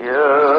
[0.00, 0.57] Yeah.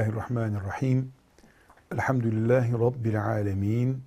[0.00, 1.12] Bismillahirrahmanirrahim.
[1.92, 4.02] Elhamdülillahi Rabbil alemin.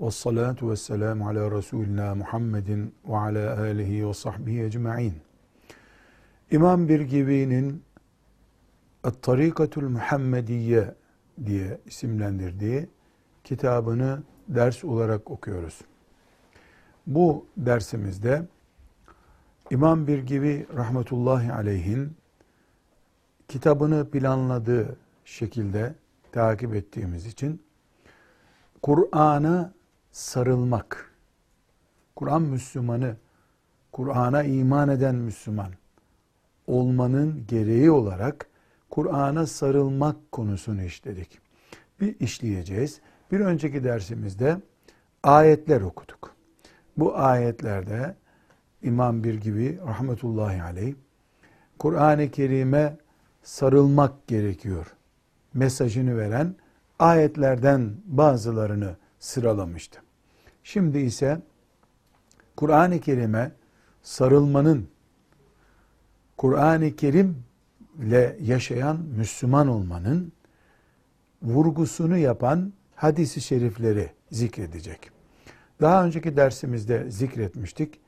[0.00, 5.14] Ve salatu ve selamu ala Resulina Muhammedin ve ala alihi ve sahbihi ecma'in.
[6.50, 7.82] İmam Birgivi'nin
[9.04, 10.94] Et-Tarikatul Muhammediye
[11.46, 12.88] diye isimlendirdiği
[13.44, 15.80] kitabını ders olarak okuyoruz.
[17.06, 18.46] Bu dersimizde
[19.70, 22.16] İmam Birgivi rahmetullahi aleyhin
[23.48, 24.96] kitabını planladığı
[25.30, 25.94] şekilde
[26.32, 27.62] takip ettiğimiz için
[28.82, 29.72] Kur'an'a
[30.12, 31.14] sarılmak,
[32.16, 33.16] Kur'an Müslümanı,
[33.92, 35.72] Kur'an'a iman eden Müslüman
[36.66, 38.46] olmanın gereği olarak
[38.90, 41.38] Kur'an'a sarılmak konusunu işledik.
[42.00, 43.00] Bir işleyeceğiz.
[43.32, 44.56] Bir önceki dersimizde
[45.22, 46.34] ayetler okuduk.
[46.96, 48.14] Bu ayetlerde
[48.82, 50.94] İmam bir gibi rahmetullahi aleyh
[51.78, 52.96] Kur'an-ı Kerim'e
[53.42, 54.96] sarılmak gerekiyor
[55.54, 56.54] mesajını veren
[56.98, 60.00] ayetlerden bazılarını sıralamıştı.
[60.64, 61.40] Şimdi ise
[62.56, 63.52] Kur'an-ı Kerim'e
[64.02, 64.88] sarılmanın
[66.36, 67.44] Kur'an-ı Kerim
[68.02, 70.32] ile yaşayan Müslüman olmanın
[71.42, 75.10] vurgusunu yapan hadisi şerifleri zikredecek.
[75.80, 78.00] Daha önceki dersimizde zikretmiştik.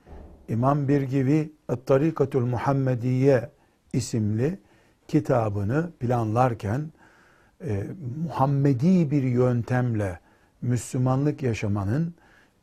[0.48, 3.50] İmam Birgivi At-Tarikatul Muhammediye
[3.92, 4.58] isimli
[5.08, 6.92] kitabını planlarken
[7.66, 7.84] e,
[8.24, 10.20] Muhammedi bir yöntemle
[10.62, 12.14] Müslümanlık yaşamanın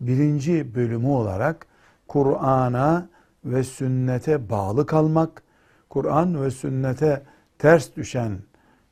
[0.01, 1.67] birinci bölümü olarak
[2.07, 3.09] Kur'an'a
[3.45, 5.43] ve sünnete bağlı kalmak,
[5.89, 7.23] Kur'an ve sünnete
[7.59, 8.37] ters düşen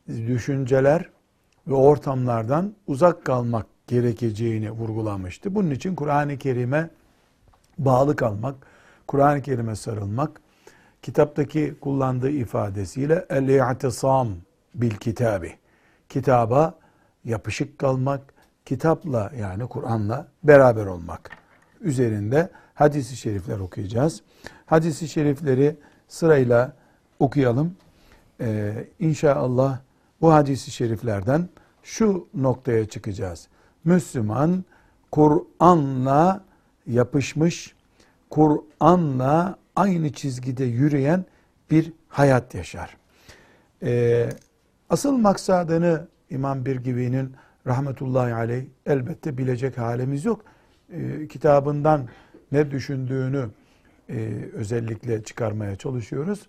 [0.07, 1.09] düşünceler
[1.67, 5.56] ve ortamlardan uzak kalmak gerekeceğini vurgulamıştı.
[5.56, 6.90] Bunun için Kur'an-ı Kerim'e
[7.78, 8.56] bağlı kalmak,
[9.07, 10.41] Kur'an-ı Kerim'e sarılmak,
[11.01, 14.28] kitaptaki kullandığı ifadesiyle el-i'tisam
[14.75, 15.56] bil kitabi.
[16.09, 16.79] Kitaba
[17.25, 18.34] yapışık kalmak,
[18.66, 21.29] kitapla yani Kur'an'la beraber olmak
[21.81, 24.22] üzerinde hadisi şerifler okuyacağız.
[24.66, 25.75] Hadisi şerifleri
[26.07, 26.73] sırayla
[27.19, 27.75] okuyalım.
[28.41, 29.79] Ee, inşallah
[30.22, 31.50] bu hadisi şeriflerden
[31.84, 33.47] şu noktaya çıkacağız.
[33.84, 34.66] Müslüman
[35.12, 36.44] Kur'an'la
[36.88, 37.75] yapışmış,
[38.29, 41.25] Kur'an'la aynı çizgide yürüyen
[41.72, 42.97] bir hayat yaşar.
[43.84, 44.29] Ee,
[44.90, 47.36] asıl maksadını İmam Birgivi'nin
[47.68, 50.42] rahmetullahi aleyh elbette bilecek halimiz yok.
[50.92, 52.08] Ee, kitabından
[52.52, 53.50] ne düşündüğünü
[54.09, 54.16] e,
[54.53, 56.47] özellikle çıkarmaya çalışıyoruz.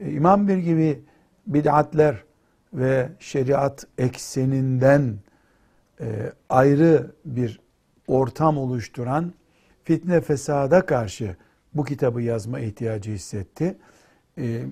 [0.00, 1.00] Ee, İmam Birgivi
[1.46, 2.24] bid'atler
[2.72, 5.14] ve şeriat ekseninden
[6.00, 7.60] e, ayrı bir
[8.06, 9.32] ortam oluşturan
[9.84, 11.36] fitne fesada karşı
[11.74, 13.76] bu kitabı yazma ihtiyacı hissetti.
[14.38, 14.62] Ee,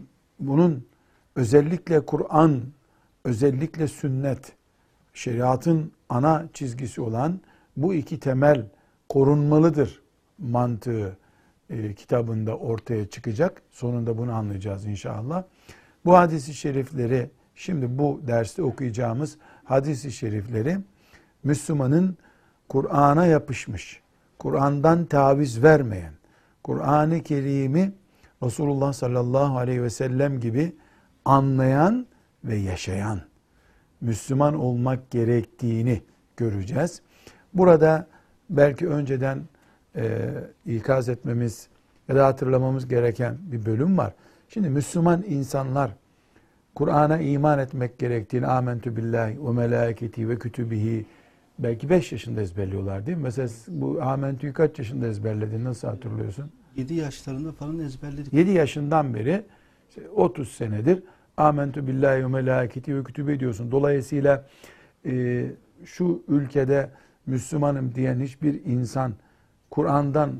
[0.41, 0.87] bunun
[1.37, 2.63] özellikle Kur'an,
[3.25, 4.53] özellikle sünnet,
[5.15, 7.41] şeriatın ana çizgisi olan
[7.77, 8.67] bu iki temel
[9.09, 10.03] korunmalıdır
[10.39, 11.17] mantığı
[11.71, 13.63] e, kitabında ortaya çıkacak.
[13.71, 15.43] Sonunda bunu anlayacağız inşallah.
[16.05, 20.79] Bu hadisi şerifleri şimdi bu derste okuyacağımız hadisi şerifleri
[21.45, 22.17] Müslümanın
[22.69, 24.01] Kur'an'a yapışmış,
[24.39, 26.13] Kur'an'dan taviz vermeyen,
[26.63, 27.93] Kur'an-ı Kerim'i
[28.43, 30.77] Resulullah sallallahu aleyhi ve sellem gibi
[31.25, 32.07] anlayan
[32.45, 33.21] ve yaşayan
[34.01, 36.03] Müslüman olmak gerektiğini
[36.37, 37.03] göreceğiz.
[37.55, 38.07] Burada
[38.51, 39.43] belki önceden
[39.97, 40.31] e,
[40.67, 41.69] ikaz etmemiz
[42.09, 44.13] ya da hatırlamamız gereken bir bölüm var.
[44.49, 45.91] Şimdi Müslüman insanlar
[46.75, 51.07] Kur'an'a iman etmek gerektiğini amentü billahi ve melaketi ve kütübihi
[51.59, 53.23] belki 5 yaşında ezberliyorlar değil mi?
[53.23, 55.65] Mesela bu amentüyü kaç yaşında ezberledin?
[55.65, 56.53] Nasıl hatırlıyorsun?
[56.77, 58.33] 7 yaşlarında falan ezberledik.
[58.33, 59.43] 7 yaşından beri
[60.15, 61.03] 30 senedir
[61.37, 63.71] amentü billahi ve melaketi ve kütübe diyorsun.
[63.71, 64.45] Dolayısıyla
[65.07, 65.45] e,
[65.85, 66.91] şu ülkede
[67.27, 69.13] Müslümanım diyen hiçbir insan
[69.71, 70.31] Kur'an'dan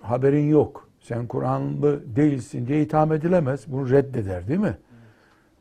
[0.00, 0.88] haberin yok.
[1.00, 3.64] Sen Kur'anlı değilsin diye itham edilemez.
[3.66, 4.76] Bunu reddeder değil mi?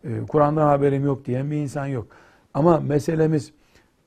[0.03, 2.07] E, Kur'an'dan haberim yok diyen bir insan yok.
[2.53, 3.53] Ama meselemiz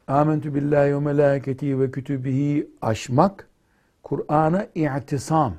[0.09, 3.49] amentü billahi ve melaketi ve kütübihi aşmak,
[4.03, 5.55] Kur'an'a i'tisam,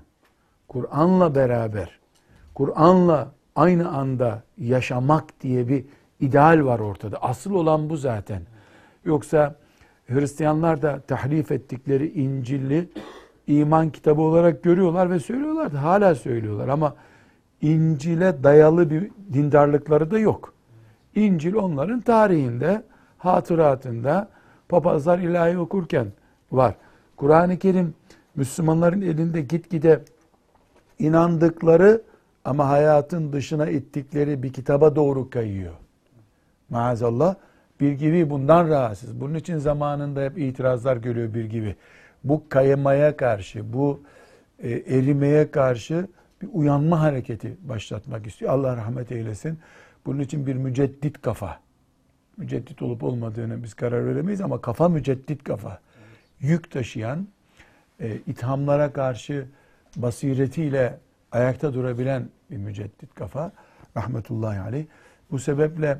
[0.67, 1.99] Kur'an'la beraber,
[2.53, 5.86] Kur'an'la aynı anda yaşamak diye bir
[6.19, 7.18] ideal var ortada.
[7.18, 8.42] Asıl olan bu zaten.
[9.06, 9.56] Yoksa
[10.07, 12.89] Hristiyanlar da tahrif ettikleri İncil'i
[13.48, 16.95] iman kitabı olarak görüyorlar ve söylüyorlar da hala söylüyorlar ama
[17.62, 20.54] İncil'e dayalı bir dindarlıkları da yok.
[21.15, 22.83] İncil onların tarihinde,
[23.18, 24.30] hatıratında
[24.69, 26.07] papazlar ilahi okurken
[26.51, 26.75] var.
[27.15, 27.94] Kur'an-ı Kerim
[28.36, 30.04] Müslümanların elinde gitgide
[31.00, 32.01] inandıkları
[32.47, 35.73] ama hayatın dışına ittikleri bir kitaba doğru kayıyor.
[36.69, 37.35] Maazallah
[37.79, 39.21] bir gibi bundan rahatsız.
[39.21, 41.75] Bunun için zamanında hep itirazlar görüyor bir gibi.
[42.23, 44.01] Bu kayamaya karşı, bu
[44.59, 46.07] e, erimeye karşı
[46.41, 48.51] bir uyanma hareketi başlatmak istiyor.
[48.51, 49.59] Allah rahmet eylesin.
[50.05, 51.59] Bunun için bir müceddit kafa.
[52.38, 55.79] Müceddit olup olmadığını biz karar veremeyiz ama kafa müceddit kafa.
[56.39, 57.27] Yük taşıyan,
[57.99, 59.45] e, ithamlara karşı
[59.95, 60.97] basiretiyle
[61.31, 63.51] ayakta durabilen bir müceddit kafa.
[63.97, 64.85] Rahmetullahi aleyh.
[65.31, 65.99] Bu sebeple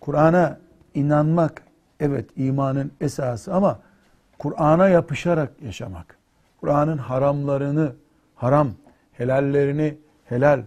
[0.00, 0.58] Kur'an'a
[0.94, 1.62] inanmak
[2.00, 3.80] evet imanın esası ama
[4.38, 6.16] Kur'an'a yapışarak yaşamak.
[6.60, 7.92] Kur'an'ın haramlarını
[8.34, 8.70] haram,
[9.12, 10.62] helallerini helal,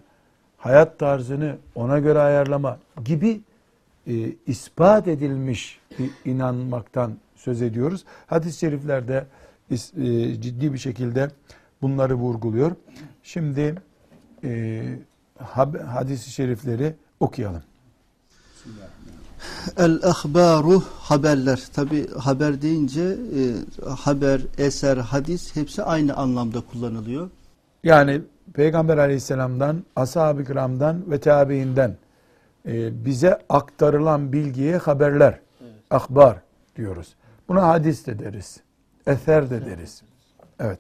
[0.58, 3.42] hayat tarzını ona göre ayarlama gibi
[4.08, 4.14] e,
[4.48, 8.06] ispat edilmiş bir inanmaktan söz ediyoruz.
[8.28, 9.26] Hadis-i şeriflerde
[9.72, 9.76] e,
[10.42, 11.32] ciddi bir şekilde
[11.82, 12.72] bunları vurguluyor.
[13.24, 13.76] Şimdi
[14.44, 14.84] e,
[15.86, 17.64] hadis-i şerifleri okuyalım.
[19.78, 21.64] El ahbaru haberler.
[21.74, 23.42] Tabi haber deyince e,
[23.90, 27.30] haber, eser, hadis hepsi aynı anlamda kullanılıyor.
[27.84, 28.22] Yani
[28.54, 31.98] Peygamber aleyhisselamdan, ashab-ı kiramdan ve tabiinden
[32.66, 35.74] e, bize aktarılan bilgiye haberler, evet.
[35.90, 36.38] akbar
[36.76, 37.16] diyoruz.
[37.48, 38.60] Buna hadis de deriz,
[39.08, 40.02] eser de deriz.
[40.60, 40.80] Evet.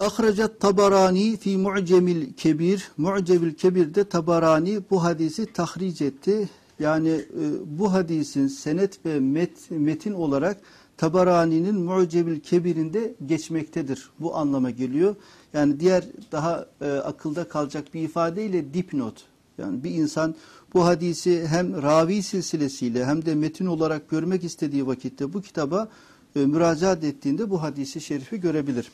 [0.00, 2.88] Ahrecet Tabarani fi Mu'cemil Kebir.
[2.96, 6.48] Mu'cemil Kebir'de Tabarani bu hadisi tahric etti.
[6.78, 7.24] Yani e,
[7.66, 10.60] bu hadisin senet ve met, metin olarak
[10.96, 14.10] Tabarani'nin Mu'cemil Kebir'inde geçmektedir.
[14.20, 15.16] Bu anlama geliyor.
[15.52, 19.24] Yani diğer daha e, akılda kalacak bir ifadeyle dipnot.
[19.58, 20.34] Yani bir insan
[20.74, 25.88] bu hadisi hem ravi silsilesiyle hem de metin olarak görmek istediği vakitte bu kitaba
[26.36, 28.90] e, müracaat ettiğinde bu hadisi şerifi görebilir.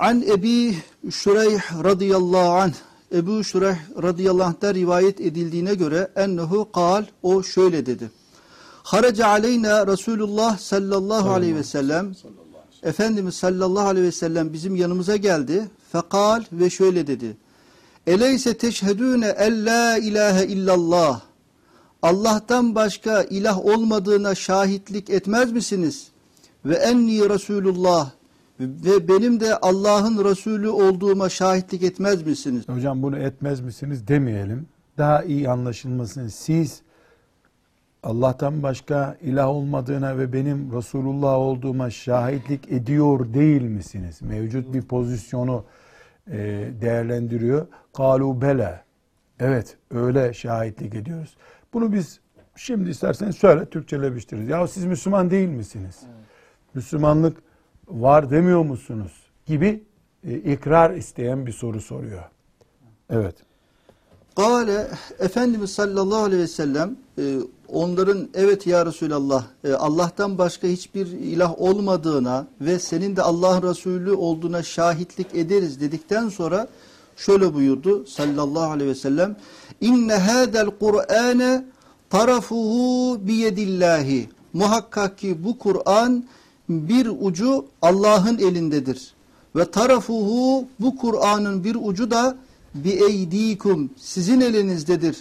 [0.00, 0.76] An Ebi
[1.10, 2.72] Şureyh radıyallahu anh
[3.14, 8.10] Ebu Şureyh radıyallahu anh'ta rivayet edildiğine göre ennehu kal o şöyle dedi.
[8.82, 12.12] Haraca aleyna Resulullah sallallahu aleyhi ve sellem
[12.82, 15.70] Efendimiz sallallahu aleyhi ve sellem bizim yanımıza geldi.
[15.92, 17.36] Fekal ve şöyle dedi.
[18.06, 21.20] Eleyse teşhedüne en la ilahe illallah.
[22.02, 26.08] Allah'tan başka ilah olmadığına şahitlik etmez misiniz?
[26.64, 28.10] Ve enni Resulullah
[28.60, 32.68] ve benim de Allah'ın Resulü olduğuma şahitlik etmez misiniz?
[32.68, 34.66] Hocam bunu etmez misiniz demeyelim.
[34.98, 36.28] Daha iyi anlaşılmasın.
[36.28, 36.82] Siz
[38.02, 44.22] Allah'tan başka ilah olmadığına ve benim Resulullah olduğuma şahitlik ediyor değil misiniz?
[44.22, 45.64] Mevcut bir pozisyonu
[46.30, 46.38] e,
[46.80, 47.66] değerlendiriyor.
[47.96, 48.84] Kalu bela.
[49.40, 51.36] Evet öyle şahitlik ediyoruz.
[51.72, 52.20] Bunu biz
[52.56, 54.48] şimdi isterseniz söyle Türkçeleştiririz.
[54.48, 55.98] Ya siz Müslüman değil misiniz?
[56.04, 56.14] Evet.
[56.74, 57.36] Müslümanlık
[57.90, 59.12] var demiyor musunuz?
[59.46, 59.84] Gibi
[60.24, 62.24] e, ikrar isteyen bir soru soruyor.
[63.10, 63.34] Evet.
[64.36, 64.88] Kale
[65.18, 67.36] Efendimiz sallallahu aleyhi ve sellem e,
[67.68, 74.12] onların evet ya Resulallah e, Allah'tan başka hiçbir ilah olmadığına ve senin de Allah'ın Resulü
[74.12, 76.68] olduğuna şahitlik ederiz dedikten sonra
[77.16, 79.36] şöyle buyurdu sallallahu aleyhi ve sellem
[79.80, 81.64] inne hadel Kur'ane
[82.10, 86.24] tarafuhu biyedillahi muhakkak ki bu Kur'an
[86.70, 89.14] bir ucu Allah'ın elindedir.
[89.56, 92.36] Ve tarafuhu bu Kur'an'ın bir ucu da
[92.74, 95.16] bi eydikum sizin elinizdedir.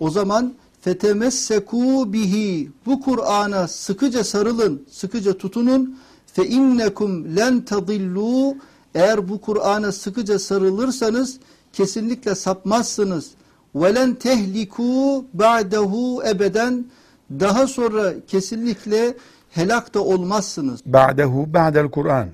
[0.00, 5.98] O zaman fetemesseku bihi bu Kur'an'a sıkıca sarılın, sıkıca tutunun.
[6.26, 8.56] Fe innekum len tadillu
[8.94, 11.38] eğer bu Kur'an'a sıkıca sarılırsanız
[11.72, 13.30] kesinlikle sapmazsınız.
[13.74, 16.84] Velen tehliku ba'dehu ebeden
[17.30, 19.16] daha sonra kesinlikle
[19.54, 20.80] helak da olmazsınız.
[20.86, 22.28] Ba'dehu ba'del Kur'an.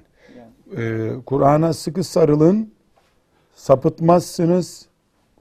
[0.76, 2.72] Ee, Kur'an'a sıkı sarılın,
[3.54, 4.86] sapıtmazsınız.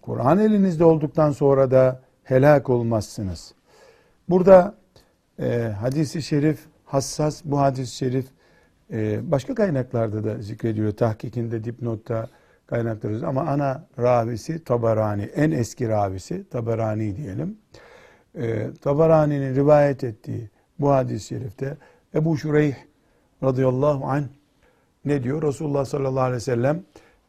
[0.01, 3.53] Kur'an elinizde olduktan sonra da helak olmazsınız.
[4.29, 4.75] Burada
[5.39, 8.25] e, hadisi şerif hassas, bu hadis-i şerif
[8.91, 10.91] e, başka kaynaklarda da zikrediliyor.
[10.91, 12.27] Tahkikinde, dipnotta
[12.67, 17.57] kaynaklarız ama ana ravisi Tabarani, en eski ravisi Tabarani diyelim.
[18.36, 21.77] E, Tabarani'nin rivayet ettiği bu hadis-i şerifte
[22.15, 22.75] Ebu Şureyh
[23.43, 24.24] radıyallahu anh
[25.05, 25.41] ne diyor?
[25.43, 26.83] Resulullah sallallahu aleyhi ve sellem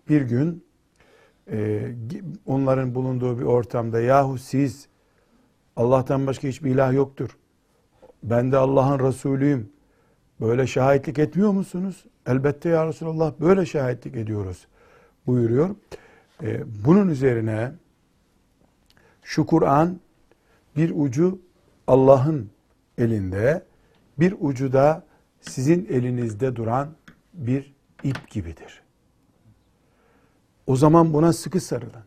[0.09, 0.64] bir gün
[1.52, 1.88] e,
[2.47, 4.88] onların bulunduğu bir ortamda yahu siz
[5.76, 7.37] Allah'tan başka hiçbir ilah yoktur.
[8.23, 9.73] Ben de Allah'ın Resulüyüm.
[10.40, 12.04] Böyle şahitlik etmiyor musunuz?
[12.26, 14.66] Elbette ya Resulallah böyle şahitlik ediyoruz
[15.26, 15.71] buyuruyor.
[16.42, 17.73] Ee, bunun üzerine
[19.23, 20.00] şu Kur'an
[20.76, 21.38] bir ucu
[21.87, 22.50] Allah'ın
[23.00, 23.64] elinde,
[24.19, 25.04] bir ucu da
[25.40, 26.88] sizin elinizde duran
[27.35, 28.83] bir ip gibidir.
[30.66, 32.04] O zaman buna sıkı sarılın.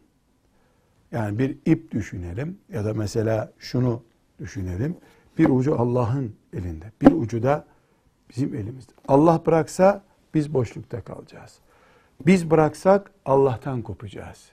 [1.12, 4.03] Yani bir ip düşünelim ya da mesela şunu
[4.39, 4.97] düşünelim.
[5.38, 7.65] Bir ucu Allah'ın elinde, bir ucu da
[8.29, 8.91] bizim elimizde.
[9.07, 11.59] Allah bıraksa biz boşlukta kalacağız.
[12.25, 14.51] Biz bıraksak Allah'tan kopacağız.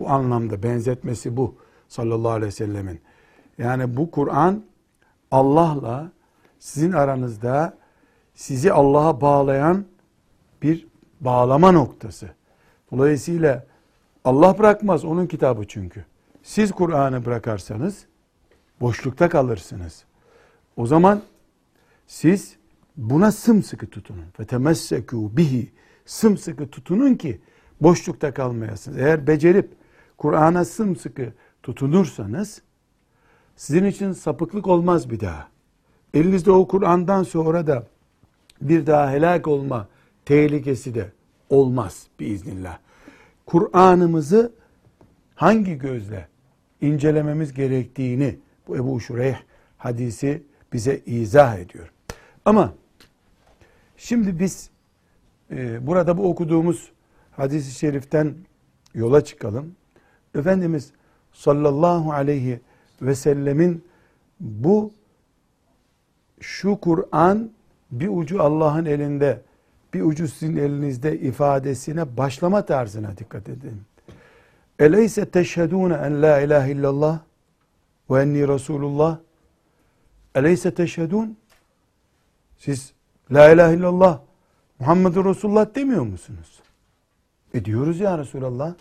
[0.00, 1.54] Bu anlamda benzetmesi bu
[1.88, 3.00] sallallahu aleyhi ve sellemin.
[3.58, 4.62] Yani bu Kur'an
[5.30, 6.12] Allah'la
[6.58, 7.78] sizin aranızda
[8.34, 9.84] sizi Allah'a bağlayan
[10.62, 10.86] bir
[11.20, 12.30] bağlama noktası.
[12.92, 13.66] Dolayısıyla
[14.24, 16.04] Allah bırakmaz onun kitabı çünkü.
[16.42, 18.06] Siz Kur'an'ı bırakarsanız
[18.80, 20.04] boşlukta kalırsınız.
[20.76, 21.22] O zaman
[22.06, 22.56] siz
[22.96, 24.26] buna sımsıkı tutunun.
[24.38, 25.72] Fetemessekû bihi.
[26.06, 27.40] Sımsıkı tutunun ki
[27.80, 28.98] boşlukta kalmayasınız.
[28.98, 29.72] Eğer becerip
[30.18, 31.32] Kur'an'a sımsıkı
[31.62, 32.62] tutunursanız
[33.60, 35.48] sizin için sapıklık olmaz bir daha.
[36.14, 37.86] Elinizde o Kur'an'dan sonra da
[38.60, 39.88] bir daha helak olma
[40.24, 41.12] tehlikesi de
[41.50, 42.78] olmaz biiznillah.
[43.46, 44.52] Kur'an'ımızı
[45.34, 46.28] hangi gözle
[46.80, 48.38] incelememiz gerektiğini
[48.68, 49.36] bu Ebu Şureyh
[49.78, 51.92] hadisi bize izah ediyor.
[52.44, 52.74] Ama
[53.96, 54.70] şimdi biz
[55.50, 56.92] e, burada bu okuduğumuz
[57.30, 58.34] hadisi şeriften
[58.94, 59.74] yola çıkalım.
[60.34, 60.90] Efendimiz
[61.32, 62.60] sallallahu aleyhi
[63.02, 63.84] ve sellemin
[64.40, 64.92] bu
[66.40, 67.50] şu Kur'an
[67.90, 69.42] bir ucu Allah'ın elinde
[69.94, 73.82] bir ucu sizin elinizde ifadesine başlama tarzına dikkat edin.
[74.78, 77.20] Eleyse teşhedûne en la ilahe illallah
[78.10, 79.18] ve enni Resulullah
[80.34, 81.36] Eleyse teşhedûn
[82.58, 82.92] siz
[83.32, 84.20] la ilahe illallah
[84.78, 86.60] Muhammedur Resulullah demiyor musunuz?
[87.54, 88.74] E diyoruz ya Resulallah.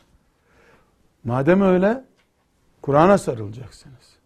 [1.23, 2.03] Madem öyle
[2.81, 4.19] Kur'an'a sarılacaksınız.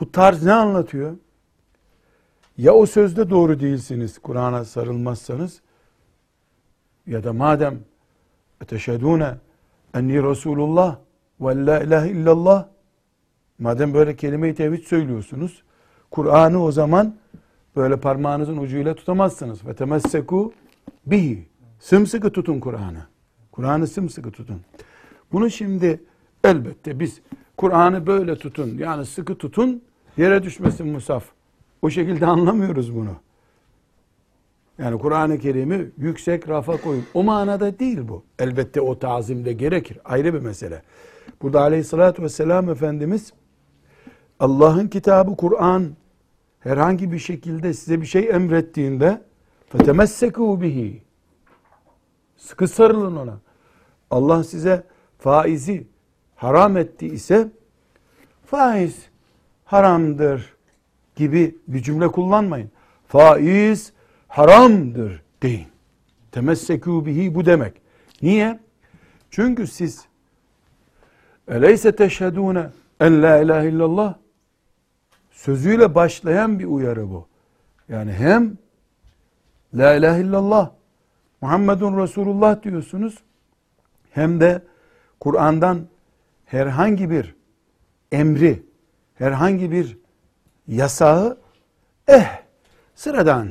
[0.00, 1.16] Bu tarz ne anlatıyor?
[2.58, 5.60] Ya o sözde doğru değilsiniz Kur'an'a sarılmazsanız
[7.06, 7.78] ya da madem
[8.66, 9.34] teşhedûne
[9.94, 10.96] enni Resulullah
[11.40, 12.66] ve la ilahe illallah
[13.58, 15.62] madem böyle kelime-i tevhid söylüyorsunuz
[16.10, 17.16] Kur'an'ı o zaman
[17.76, 19.66] böyle parmağınızın ucuyla tutamazsınız.
[19.66, 20.52] Ve temesseku
[21.06, 21.48] bihi.
[21.78, 23.06] Sımsıkı tutun Kur'an'ı.
[23.52, 24.60] Kur'an'ı sımsıkı tutun.
[25.32, 26.04] Bunu şimdi
[26.44, 27.20] elbette biz
[27.56, 29.82] Kur'an'ı böyle tutun yani sıkı tutun
[30.16, 31.24] yere düşmesin musaf.
[31.82, 33.16] O şekilde anlamıyoruz bunu.
[34.78, 37.04] Yani Kur'an-ı Kerim'i yüksek rafa koyun.
[37.14, 38.24] O manada değil bu.
[38.38, 39.98] Elbette o tazimde gerekir.
[40.04, 40.82] Ayrı bir mesele.
[41.42, 43.32] Burada aleyhissalatü vesselam Efendimiz
[44.40, 45.96] Allah'ın kitabı Kur'an
[46.60, 49.22] herhangi bir şekilde size bir şey emrettiğinde
[49.72, 51.02] fetemessekû bihi
[52.36, 53.38] sıkı sarılın ona.
[54.10, 54.84] Allah size
[55.18, 55.86] faizi
[56.44, 57.48] haram etti ise
[58.46, 59.08] faiz
[59.64, 60.54] haramdır
[61.16, 62.70] gibi bir cümle kullanmayın.
[63.06, 63.92] Faiz
[64.28, 65.66] haramdır deyin.
[66.32, 67.74] Temessekû bihi bu demek.
[68.22, 68.60] Niye?
[69.30, 70.04] Çünkü siz
[71.48, 72.70] eleyse teşhedûne
[73.00, 74.14] en la ilahe illallah
[75.30, 77.26] sözüyle başlayan bir uyarı bu.
[77.88, 78.58] Yani hem
[79.74, 80.70] la ilahe illallah
[81.40, 83.18] Muhammedun Resulullah diyorsunuz
[84.10, 84.62] hem de
[85.20, 85.86] Kur'an'dan
[86.44, 87.34] herhangi bir
[88.12, 88.62] emri,
[89.14, 89.98] herhangi bir
[90.68, 91.38] yasağı
[92.08, 92.42] eh
[92.94, 93.48] sıradan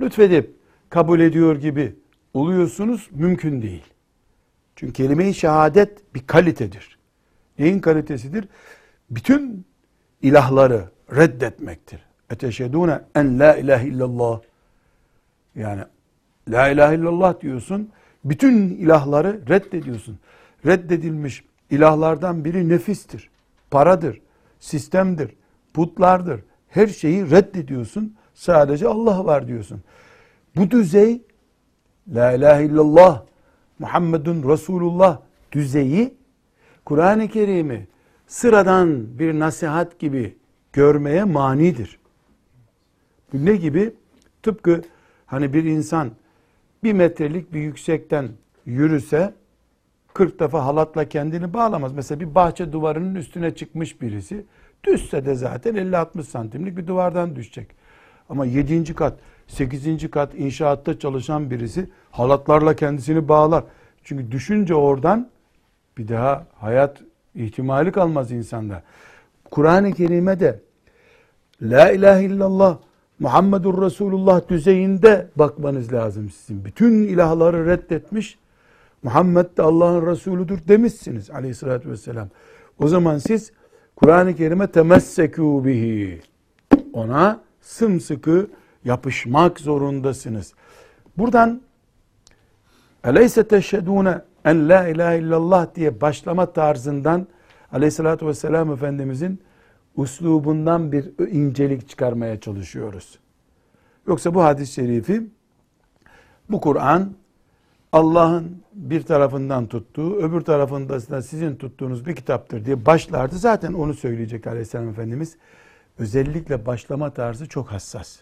[0.00, 0.56] lütfedip
[0.90, 1.96] kabul ediyor gibi
[2.34, 3.84] oluyorsunuz mümkün değil.
[4.76, 6.98] Çünkü kelime-i şehadet bir kalitedir.
[7.58, 8.48] Neyin kalitesidir?
[9.10, 9.66] Bütün
[10.22, 12.00] ilahları reddetmektir.
[12.30, 14.40] Eteşedûne en la ilahe illallah.
[15.54, 15.82] Yani
[16.48, 17.90] la ilahe illallah diyorsun.
[18.24, 20.18] Bütün ilahları reddediyorsun.
[20.66, 23.30] Reddedilmiş ilahlardan biri nefistir,
[23.70, 24.20] paradır,
[24.60, 25.30] sistemdir,
[25.74, 26.40] putlardır.
[26.68, 28.16] Her şeyi reddediyorsun.
[28.34, 29.82] Sadece Allah var diyorsun.
[30.56, 31.22] Bu düzey
[32.08, 33.22] La ilahe illallah
[33.78, 35.20] Muhammedun Resulullah
[35.52, 36.14] düzeyi
[36.84, 37.86] Kur'an-ı Kerim'i
[38.26, 40.36] sıradan bir nasihat gibi
[40.72, 41.98] görmeye manidir.
[43.32, 43.94] Bu ne gibi?
[44.42, 44.82] Tıpkı
[45.26, 46.10] hani bir insan
[46.84, 48.28] bir metrelik bir yüksekten
[48.66, 49.34] yürüse
[50.16, 51.92] 40 defa halatla kendini bağlamaz.
[51.92, 54.44] Mesela bir bahçe duvarının üstüne çıkmış birisi
[54.84, 57.70] düşse de zaten 50-60 santimlik bir duvardan düşecek.
[58.28, 58.94] Ama 7.
[58.94, 60.10] kat, 8.
[60.10, 63.64] kat inşaatta çalışan birisi halatlarla kendisini bağlar.
[64.04, 65.28] Çünkü düşünce oradan
[65.98, 67.02] bir daha hayat
[67.34, 68.82] ihtimali kalmaz insanda.
[69.50, 70.60] Kur'an-ı Kerim'e de
[71.62, 72.78] La ilahe illallah
[73.18, 76.64] Muhammedur Resulullah düzeyinde bakmanız lazım sizin.
[76.64, 78.38] Bütün ilahları reddetmiş.
[79.06, 82.28] Muhammed de Allah'ın Resulüdür demişsiniz aleyhissalatü vesselam.
[82.78, 83.52] O zaman siz
[83.96, 86.20] Kur'an-ı Kerim'e temessekû bihi.
[86.92, 88.50] Ona sımsıkı
[88.84, 90.54] yapışmak zorundasınız.
[91.18, 91.60] Buradan
[93.04, 97.26] Eleyse teşhedûne en la ilahe illallah diye başlama tarzından
[97.72, 99.42] aleyhissalatü vesselam Efendimizin
[99.96, 103.18] uslubundan bir incelik çıkarmaya çalışıyoruz.
[104.06, 105.22] Yoksa bu hadis-i şerifi
[106.50, 107.12] bu Kur'an
[107.96, 113.38] Allah'ın bir tarafından tuttuğu, öbür tarafında da sizin tuttuğunuz bir kitaptır diye başlardı.
[113.38, 115.36] Zaten onu söyleyecek Aleyhisselam Efendimiz.
[115.98, 118.16] Özellikle başlama tarzı çok hassas.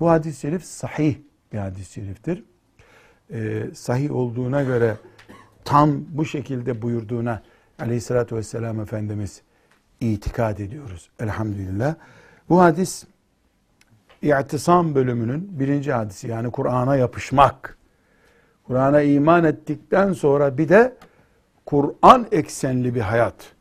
[0.00, 1.16] Bu hadis-i şerif sahih
[1.52, 2.44] bir hadis-i şeriftir.
[3.30, 4.96] Ee, sahih olduğuna göre
[5.64, 7.42] tam bu şekilde buyurduğuna
[7.78, 9.42] Aleyhisselatü Vesselam Efendimiz
[10.00, 11.10] itikad ediyoruz.
[11.20, 11.94] Elhamdülillah.
[12.48, 13.04] Bu hadis
[14.22, 17.76] İ'tisam bölümünün birinci hadisi yani Kur'an'a yapışmak.
[18.66, 20.96] Kur'an'a iman ettikten sonra bir de
[21.66, 23.52] Kur'an eksenli bir hayat.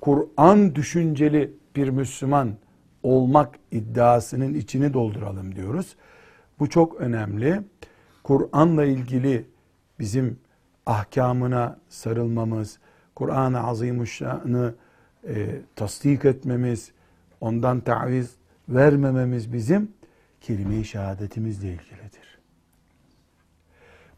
[0.00, 2.54] Kur'an düşünceli bir Müslüman
[3.02, 5.96] olmak iddiasının içini dolduralım diyoruz.
[6.58, 7.62] Bu çok önemli.
[8.22, 9.46] Kur'an'la ilgili
[9.98, 10.38] bizim
[10.86, 12.78] ahkamına sarılmamız,
[13.14, 14.74] Kur'an-ı Azimuşşan'ı
[15.28, 16.92] e, tasdik etmemiz,
[17.40, 18.34] ondan taviz
[18.68, 19.92] vermememiz bizim
[20.40, 22.07] kelime-i şehadetimizle ilgilidir.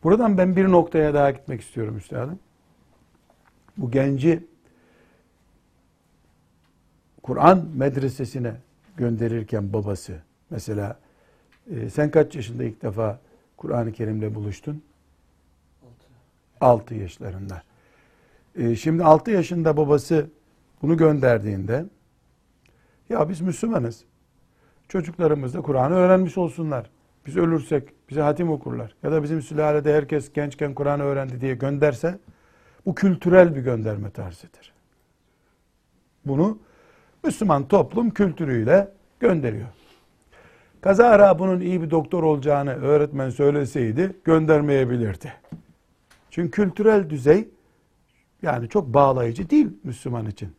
[0.02, 2.38] Buradan ben bir noktaya daha gitmek istiyorum üstadım.
[3.76, 4.44] Bu genci
[7.22, 8.54] Kur'an medresesine
[8.96, 10.98] gönderirken babası mesela
[11.70, 13.20] e, sen kaç yaşında ilk defa
[13.56, 14.82] Kur'an-ı Kerim'le buluştun?
[16.60, 17.62] 6 yaşlarında.
[18.56, 20.30] E, şimdi 6 yaşında babası
[20.82, 21.84] bunu gönderdiğinde
[23.08, 24.04] ya biz Müslümanız.
[24.88, 26.90] Çocuklarımız da Kur'an'ı öğrenmiş olsunlar.
[27.26, 28.94] Biz ölürsek bize hatim okurlar.
[29.02, 32.18] Ya da bizim sülalede herkes gençken Kur'an'ı öğrendi diye gönderse
[32.86, 34.72] bu kültürel bir gönderme tarzıdır.
[36.26, 36.58] Bunu
[37.24, 39.68] Müslüman toplum kültürüyle gönderiyor.
[40.80, 45.32] Kazara bunun iyi bir doktor olacağını öğretmen söyleseydi göndermeyebilirdi.
[46.30, 47.48] Çünkü kültürel düzey
[48.42, 50.56] yani çok bağlayıcı değil Müslüman için.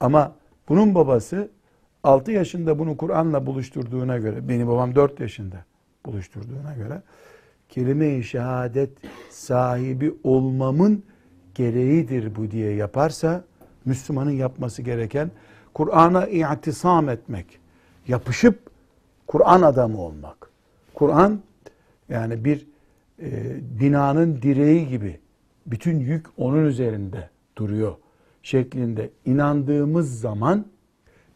[0.00, 0.36] Ama
[0.68, 1.50] bunun babası
[2.02, 5.64] 6 yaşında bunu Kur'an'la buluşturduğuna göre, benim babam 4 yaşında
[6.06, 7.02] buluşturduğuna göre,
[7.68, 8.90] kelime-i şehadet
[9.30, 11.02] sahibi olmamın
[11.54, 13.44] gereğidir bu diye yaparsa,
[13.84, 15.30] Müslümanın yapması gereken
[15.74, 17.58] Kur'an'a i'tisam etmek,
[18.08, 18.58] yapışıp
[19.26, 20.50] Kur'an adamı olmak.
[20.94, 21.40] Kur'an
[22.08, 22.66] yani bir
[23.22, 25.20] e, binanın direği gibi
[25.66, 27.94] bütün yük onun üzerinde duruyor
[28.42, 30.66] şeklinde inandığımız zaman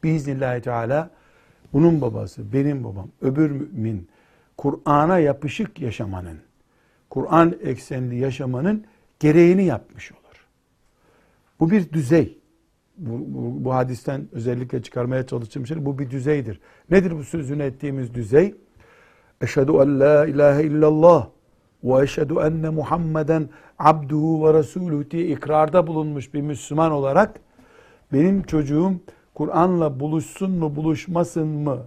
[0.03, 1.11] biiznillahü teala
[1.73, 4.09] bunun babası, benim babam, öbür mümin
[4.59, 6.39] Kur'an'a yapışık yaşamanın,
[7.11, 8.85] Kur'an eksenli yaşamanın
[9.21, 10.47] gereğini yapmış olur.
[11.61, 12.39] Bu bir düzey.
[12.97, 16.61] Bu, bu, bu hadisten özellikle çıkarmaya çalıştığım şey bu bir düzeydir.
[16.91, 18.55] Nedir bu sözünü ettiğimiz düzey?
[19.41, 21.29] Eşhedü en la ilahe illallah
[21.85, 27.41] ve eşhedü enne Muhammeden abduhu ve resuluhu diye ikrarda bulunmuş bir Müslüman olarak
[28.13, 28.93] benim çocuğum
[29.35, 31.87] Kur'an'la buluşsun mu buluşmasın mı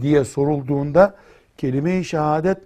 [0.00, 1.14] diye sorulduğunda
[1.58, 2.58] kelime-i şehadet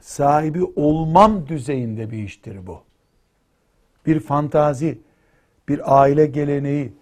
[0.00, 2.80] sahibi olmam düzeyinde bir iştir bu.
[4.06, 4.98] Bir fantazi,
[5.68, 6.92] bir aile geleneği,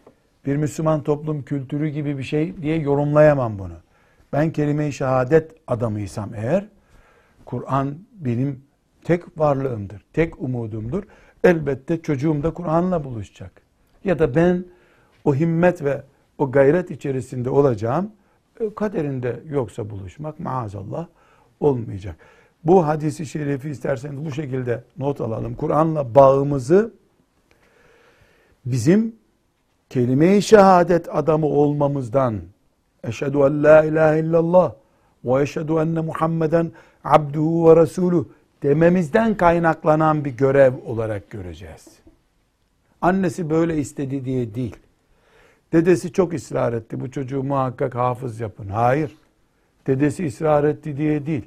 [0.47, 3.77] bir Müslüman toplum kültürü gibi bir şey diye yorumlayamam bunu.
[4.33, 6.69] Ben kelime-i şehadet adamıysam eğer,
[7.45, 8.63] Kur'an benim
[9.05, 11.03] tek varlığımdır, tek umudumdur.
[11.45, 13.63] Elbette çocuğum da Kur'an'la buluşacak.
[14.05, 14.65] Ya da ben
[15.25, 16.03] o himmet ve
[16.39, 18.13] o gayret içerisinde olacağım.
[18.61, 21.07] E, kaderinde yoksa buluşmak maazallah
[21.61, 22.17] olmayacak.
[22.65, 25.55] Bu hadisi şerifi isterseniz bu şekilde not alalım.
[25.55, 26.95] Kur'an'la bağımızı
[28.67, 29.15] bizim
[29.91, 32.41] kelime-i şehadet adamı olmamızdan
[33.05, 34.73] eşhedü en la ilahe illallah
[35.25, 36.73] ve eşhedü enne Muhammeden
[37.05, 38.25] abduhu ve resuluh
[38.63, 41.89] dememizden kaynaklanan bir görev olarak göreceğiz.
[43.01, 44.77] Annesi böyle istedi diye değil.
[45.73, 47.01] Dedesi çok ısrar etti.
[47.01, 48.69] Bu çocuğu muhakkak hafız yapın.
[48.69, 49.17] Hayır.
[49.87, 51.45] Dedesi ısrar etti diye değil.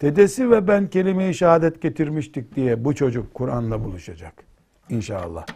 [0.00, 4.34] Dedesi ve ben kelime-i şehadet getirmiştik diye bu çocuk Kur'an'la buluşacak.
[4.88, 5.46] İnşallah.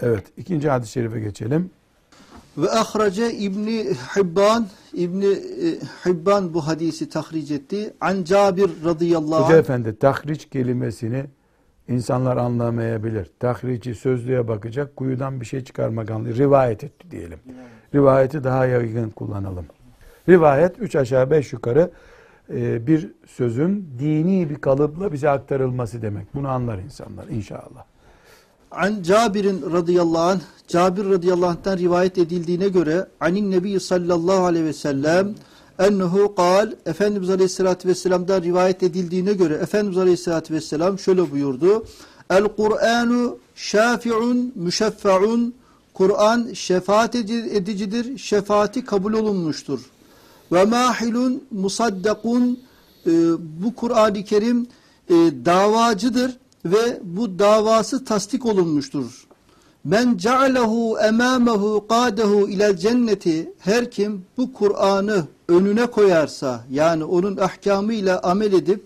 [0.00, 0.24] Evet.
[0.36, 1.70] ikinci hadis-i şerife geçelim.
[2.58, 7.94] Ve ahrace İbni Hibban İbni e, Hibban bu hadisi tahric etti.
[8.00, 9.60] An Cabir radıyallahu Hoca anh.
[9.60, 11.24] Efendi tahriç kelimesini
[11.88, 13.30] insanlar anlamayabilir.
[13.40, 16.36] Tahrici sözlüğe bakacak, kuyudan bir şey çıkarmak anlıyor.
[16.36, 17.38] Rivayet etti diyelim.
[17.94, 19.66] Rivayeti daha yaygın kullanalım.
[20.28, 21.90] Rivayet üç aşağı beş yukarı
[22.50, 26.34] e, bir sözün dini bir kalıpla bize aktarılması demek.
[26.34, 27.84] Bunu anlar insanlar inşallah.
[28.70, 34.72] An Cabir'in radıyallahu anh, Cabir radıyallahu anh'tan rivayet edildiğine göre anin nebi sallallahu aleyhi ve
[34.72, 35.34] sellem
[35.78, 41.84] ennehu kal Efendimiz aleyhissalatü vesselam'dan rivayet edildiğine göre Efendimiz aleyhissalatü vesselam şöyle buyurdu.
[42.30, 45.54] El Kur'anu şafi'un müşeffe'un
[45.94, 49.80] Kur'an şefaat edicidir, şefaati kabul olunmuştur.
[50.52, 52.60] Ve mahilun musaddakun
[53.06, 53.10] e,
[53.62, 54.66] bu Kur'an-ı Kerim
[55.08, 59.26] e, davacıdır ve bu davası tasdik olunmuştur.
[59.84, 68.20] Men cealehu emamehu qadehu ilel cenneti her kim bu Kur'an'ı önüne koyarsa yani onun ahkamıyla
[68.22, 68.84] amel edip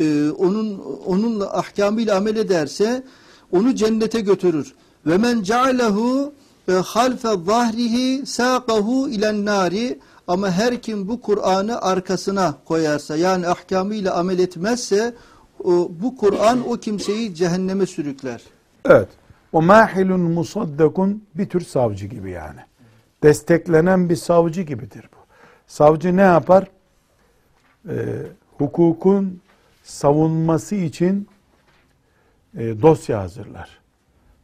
[0.00, 3.04] e, onun onunla ahkamıyla amel ederse
[3.52, 4.74] onu cennete götürür.
[5.06, 6.32] Ve men cealehu
[6.68, 14.14] e, halfe zahrihi saqahu ilen nari ama her kim bu Kur'an'ı arkasına koyarsa yani ahkamıyla
[14.14, 15.14] amel etmezse
[15.64, 18.40] o, bu Kur'an o kimseyi cehenneme sürükler.
[18.84, 19.08] Evet.
[19.52, 22.60] O mahilun musaddakun bir tür savcı gibi yani.
[23.22, 25.16] Desteklenen bir savcı gibidir bu.
[25.66, 26.68] Savcı ne yapar?
[27.88, 28.22] Ee,
[28.58, 29.40] hukukun
[29.82, 31.28] savunması için
[32.56, 33.78] e, dosya hazırlar.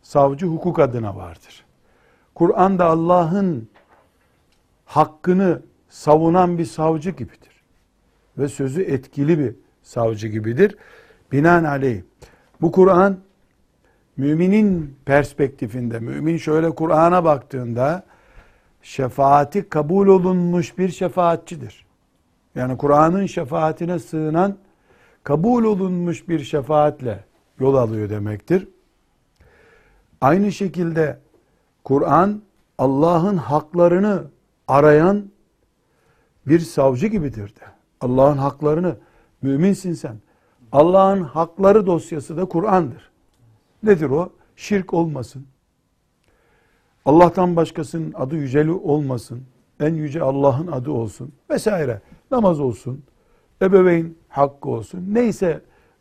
[0.03, 1.65] Savcı hukuk adına vardır.
[2.35, 3.69] Kur'an'da Allah'ın
[4.85, 7.63] hakkını savunan bir savcı gibidir.
[8.39, 10.77] Ve sözü etkili bir savcı gibidir.
[11.33, 12.03] Binaenaleyh
[12.61, 13.19] bu Kur'an
[14.17, 18.03] müminin perspektifinde, mümin şöyle Kur'an'a baktığında
[18.83, 21.87] şefaati kabul olunmuş bir şefaatçidir.
[22.55, 24.57] Yani Kur'an'ın şefaatine sığınan
[25.25, 27.25] kabul olunmuş bir şefaatle
[27.61, 28.69] yol alıyor demektir.
[30.21, 31.19] Aynı şekilde
[31.85, 32.43] Kur'an
[32.79, 34.25] Allah'ın haklarını
[34.69, 35.31] arayan
[36.47, 37.65] bir savcı gibidir de.
[38.01, 38.97] Allah'ın haklarını
[39.43, 40.17] müminsin sen.
[40.73, 43.14] Allah'ın hakları dosyası da Kur'an'dır.
[43.85, 44.33] Nedir o?
[44.57, 45.47] Şirk olmasın.
[47.05, 49.43] Allah'tan başkasının adı yüceli olmasın.
[49.81, 51.33] En yüce Allah'ın adı olsun.
[51.51, 52.01] Vesaire.
[52.31, 53.05] Namaz olsun.
[53.63, 55.05] Ebeveyn hakkı olsun.
[55.09, 55.61] Neyse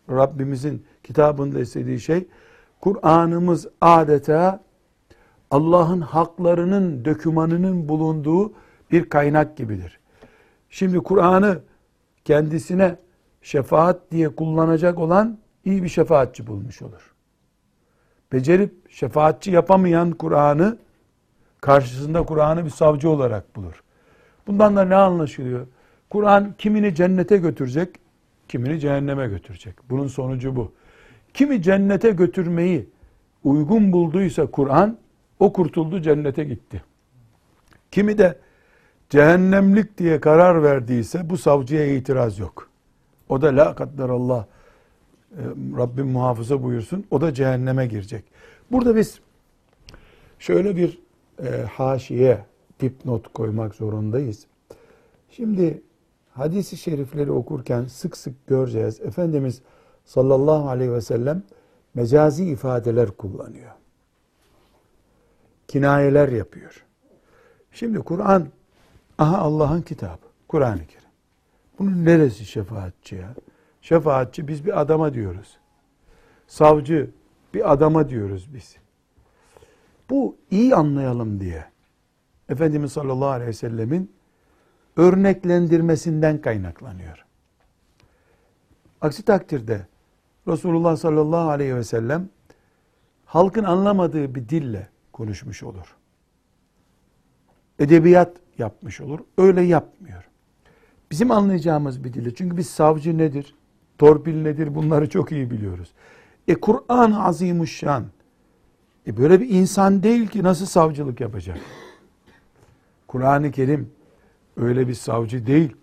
[0.09, 2.27] Rabbimizin kitabında istediği şey
[2.81, 4.63] Kur'an'ımız adeta
[5.51, 8.53] Allah'ın haklarının dökümanının bulunduğu
[8.91, 9.99] bir kaynak gibidir.
[10.69, 11.59] Şimdi Kur'an'ı
[12.25, 12.95] kendisine
[13.41, 17.12] şefaat diye kullanacak olan iyi bir şefaatçi bulmuş olur.
[18.33, 20.77] Becerip şefaatçi yapamayan Kur'an'ı
[21.61, 23.83] karşısında Kur'an'ı bir savcı olarak bulur.
[24.47, 25.67] Bundan da ne anlaşılıyor?
[26.09, 27.89] Kur'an kimini cennete götürecek,
[28.47, 29.75] kimini cehenneme götürecek.
[29.89, 30.71] Bunun sonucu bu.
[31.33, 32.89] Kimi cennete götürmeyi
[33.43, 34.97] uygun bulduysa Kur'an,
[35.39, 36.83] o kurtuldu cennete gitti.
[37.91, 38.39] Kimi de
[39.09, 42.69] cehennemlik diye karar verdiyse bu savcıya itiraz yok.
[43.29, 44.47] O da la Allah
[45.77, 47.05] Rabbim muhafaza buyursun.
[47.11, 48.23] O da cehenneme girecek.
[48.71, 49.19] Burada biz
[50.39, 50.99] şöyle bir
[51.43, 52.45] e, haşiye
[52.79, 54.45] dipnot koymak zorundayız.
[55.29, 55.81] Şimdi
[56.31, 59.01] hadisi şerifleri okurken sık sık göreceğiz.
[59.01, 59.61] Efendimiz
[60.05, 61.43] sallallahu aleyhi ve sellem
[61.93, 63.71] mecazi ifadeler kullanıyor.
[65.67, 66.85] Kinayeler yapıyor.
[67.71, 68.47] Şimdi Kur'an,
[69.17, 71.09] aha Allah'ın kitabı, Kur'an-ı Kerim.
[71.79, 73.35] Bunun neresi şefaatçi ya?
[73.83, 75.57] Şefaatçi biz bir adama diyoruz.
[76.47, 77.09] Savcı
[77.53, 78.75] bir adama diyoruz biz.
[80.09, 81.65] Bu iyi anlayalım diye
[82.49, 84.11] Efendimiz sallallahu aleyhi ve sellemin
[84.97, 87.25] örneklendirmesinden kaynaklanıyor.
[89.01, 89.87] Aksi takdirde
[90.47, 92.29] Resulullah sallallahu aleyhi ve sellem
[93.25, 95.95] halkın anlamadığı bir dille konuşmuş olur.
[97.79, 99.19] Edebiyat yapmış olur.
[99.37, 100.29] Öyle yapmıyor.
[101.11, 102.35] Bizim anlayacağımız bir dille.
[102.35, 103.55] Çünkü biz savcı nedir?
[104.03, 104.75] Torpil nedir?
[104.75, 105.93] Bunları çok iyi biliyoruz.
[106.47, 108.05] E Kur'an azimuşşan.
[109.07, 111.57] E böyle bir insan değil ki nasıl savcılık yapacak?
[113.07, 113.91] Kur'an-ı Kerim
[114.57, 115.75] öyle bir savcı değil.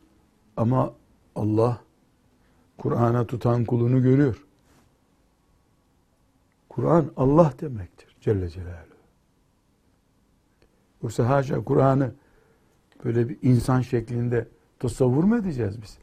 [0.57, 0.95] Ama
[1.35, 1.81] Allah
[2.79, 4.47] Kur'an'a tutan kulunu görüyor.
[6.69, 9.01] Kur'an Allah demektir Celle Celaluhu.
[11.03, 12.13] Yoksa haşa Kur'an'ı
[13.05, 15.99] böyle bir insan şeklinde tasavvur mu edeceğiz biz?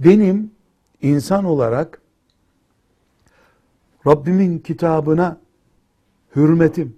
[0.00, 0.50] Benim
[1.02, 2.00] insan olarak
[4.06, 5.40] Rabbimin kitabına
[6.36, 6.96] hürmetim,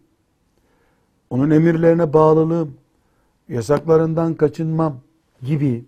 [1.30, 2.76] onun emirlerine bağlılığım,
[3.48, 5.00] yasaklarından kaçınmam
[5.42, 5.84] gibi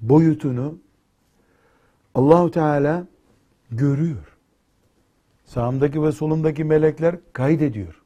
[0.00, 0.78] boyutunu
[2.14, 3.06] Allahu Teala
[3.70, 4.36] görüyor.
[5.44, 8.02] Sağımdaki ve solumdaki melekler kaydediyor.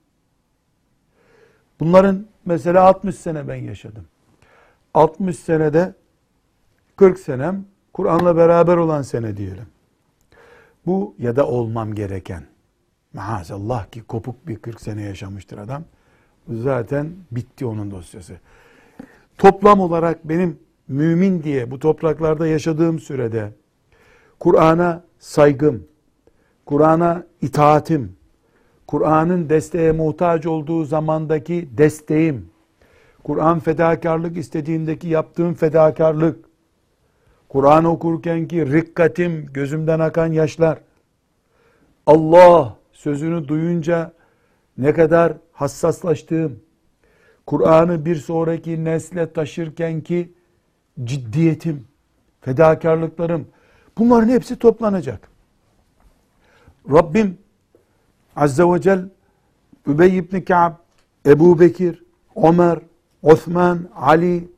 [1.80, 4.04] Bunların mesela 60 sene ben yaşadım.
[4.94, 5.94] 60 senede
[6.96, 9.66] 40 senem Kur'an'la beraber olan sene diyelim.
[10.86, 12.44] Bu ya da olmam gereken.
[13.14, 15.84] Maazallah ki kopuk bir 40 sene yaşamıştır adam.
[16.48, 18.34] Zaten bitti onun dosyası.
[19.38, 23.52] Toplam olarak benim mümin diye bu topraklarda yaşadığım sürede
[24.40, 25.86] Kur'an'a saygım,
[26.66, 28.16] Kur'an'a itaatim,
[28.86, 32.50] Kur'an'ın desteğe muhtaç olduğu zamandaki desteğim,
[33.24, 36.44] Kur'an fedakarlık istediğindeki yaptığım fedakarlık,
[37.52, 40.78] Kur'an okurken ki rikkatim, gözümden akan yaşlar,
[42.06, 44.12] Allah sözünü duyunca
[44.78, 46.60] ne kadar hassaslaştığım,
[47.46, 50.32] Kur'an'ı bir sonraki nesle taşırken ki
[51.04, 51.84] ciddiyetim,
[52.40, 53.46] fedakarlıklarım,
[53.98, 55.28] bunların hepsi toplanacak.
[56.92, 57.38] Rabbim
[58.36, 59.04] Azze ve Celle
[59.86, 60.72] Übey ibn Ka'b,
[61.26, 62.02] Ebu Bekir,
[62.36, 62.78] Ömer,
[63.22, 64.48] Osman, Ali,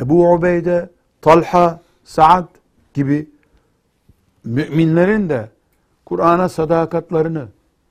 [0.00, 0.90] Ebu Ubeyde,
[1.22, 2.48] Talha, Saad
[2.94, 3.28] gibi
[4.44, 5.48] müminlerin de
[6.04, 7.42] Kur'an'a sadakatlerini,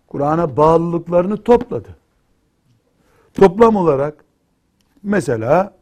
[0.08, 1.90] Kur'an'a bağlılıklarını topladı.
[3.34, 4.26] Toplam olarak
[5.04, 5.74] mesela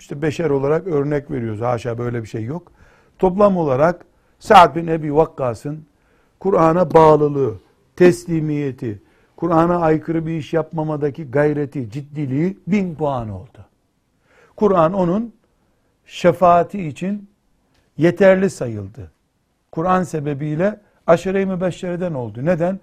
[0.00, 1.60] işte beşer olarak örnek veriyoruz.
[1.60, 2.72] Haşa böyle bir şey yok.
[3.18, 4.06] Toplam olarak
[4.38, 5.84] Sa'd bin Ebi Vakkas'ın
[6.40, 7.54] Kur'an'a bağlılığı,
[7.96, 9.02] teslimiyeti,
[9.36, 13.66] Kur'an'a aykırı bir iş yapmamadaki gayreti, ciddiliği bin puan oldu.
[14.56, 15.32] Kur'an onun
[16.06, 17.28] şefaati için
[17.98, 19.10] yeterli sayıldı.
[19.72, 22.44] Kur'an sebebiyle aşire-i mübeşşereden oldu.
[22.44, 22.80] Neden?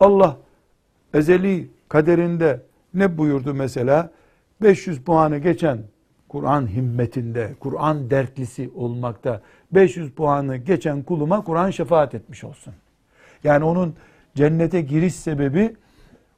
[0.00, 0.36] Allah
[1.14, 2.60] ezeli kaderinde
[2.94, 4.10] ne buyurdu mesela?
[4.62, 5.78] 500 puanı geçen
[6.28, 9.42] Kur'an himmetinde, Kur'an dertlisi olmakta
[9.72, 12.74] 500 puanı geçen kuluma Kur'an şefaat etmiş olsun.
[13.44, 13.94] Yani onun
[14.34, 15.76] cennete giriş sebebi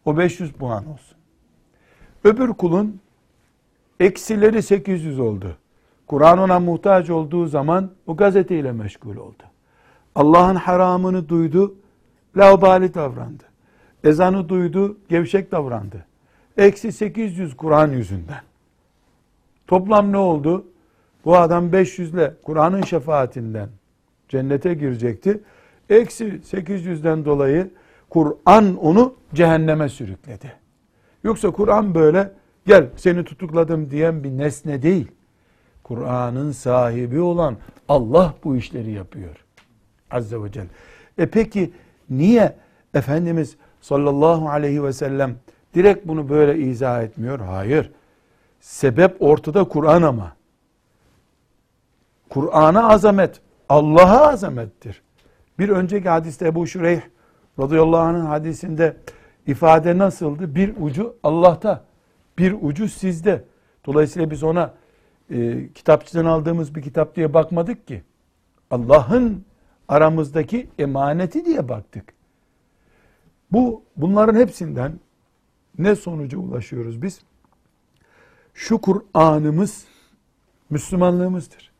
[0.04, 1.16] o 500 puan olsun.
[2.24, 3.00] Öbür kulun
[4.00, 5.56] eksileri 800 oldu.
[6.10, 9.42] Kur'an ona muhtaç olduğu zaman o gazeteyle meşgul oldu.
[10.14, 11.74] Allah'ın haramını duydu,
[12.36, 13.42] laubali davrandı.
[14.04, 16.04] Ezanı duydu, gevşek davrandı.
[16.56, 18.40] Eksi 800 Kur'an yüzünden.
[19.66, 20.64] Toplam ne oldu?
[21.24, 23.68] Bu adam 500 ile Kur'an'ın şefaatinden
[24.28, 25.40] cennete girecekti.
[25.90, 27.70] Eksi 800'den dolayı
[28.08, 30.52] Kur'an onu cehenneme sürükledi.
[31.24, 32.32] Yoksa Kur'an böyle
[32.66, 35.10] gel seni tutukladım diyen bir nesne değil.
[35.90, 37.56] Kur'an'ın sahibi olan
[37.88, 39.44] Allah bu işleri yapıyor.
[40.10, 40.66] Azze ve Celle.
[41.18, 41.72] E peki
[42.10, 42.56] niye
[42.94, 45.36] Efendimiz sallallahu aleyhi ve sellem
[45.74, 47.38] direkt bunu böyle izah etmiyor?
[47.40, 47.90] Hayır.
[48.60, 50.32] Sebep ortada Kur'an ama.
[52.28, 55.02] Kur'an'a azamet, Allah'a azamettir.
[55.58, 57.00] Bir önceki hadiste Ebu Şureyh
[57.58, 58.96] radıyallahu anh'ın hadisinde
[59.46, 60.54] ifade nasıldı?
[60.54, 61.84] Bir ucu Allah'ta,
[62.38, 63.44] bir ucu sizde.
[63.86, 64.79] Dolayısıyla biz ona
[65.30, 68.02] e, kitapçıdan aldığımız bir kitap diye bakmadık ki.
[68.70, 69.44] Allah'ın
[69.88, 72.14] aramızdaki emaneti diye baktık.
[73.52, 75.00] Bu bunların hepsinden
[75.78, 77.20] ne sonuca ulaşıyoruz biz?
[78.54, 79.84] Şu Kur'an'ımız
[80.70, 81.70] Müslümanlığımızdır.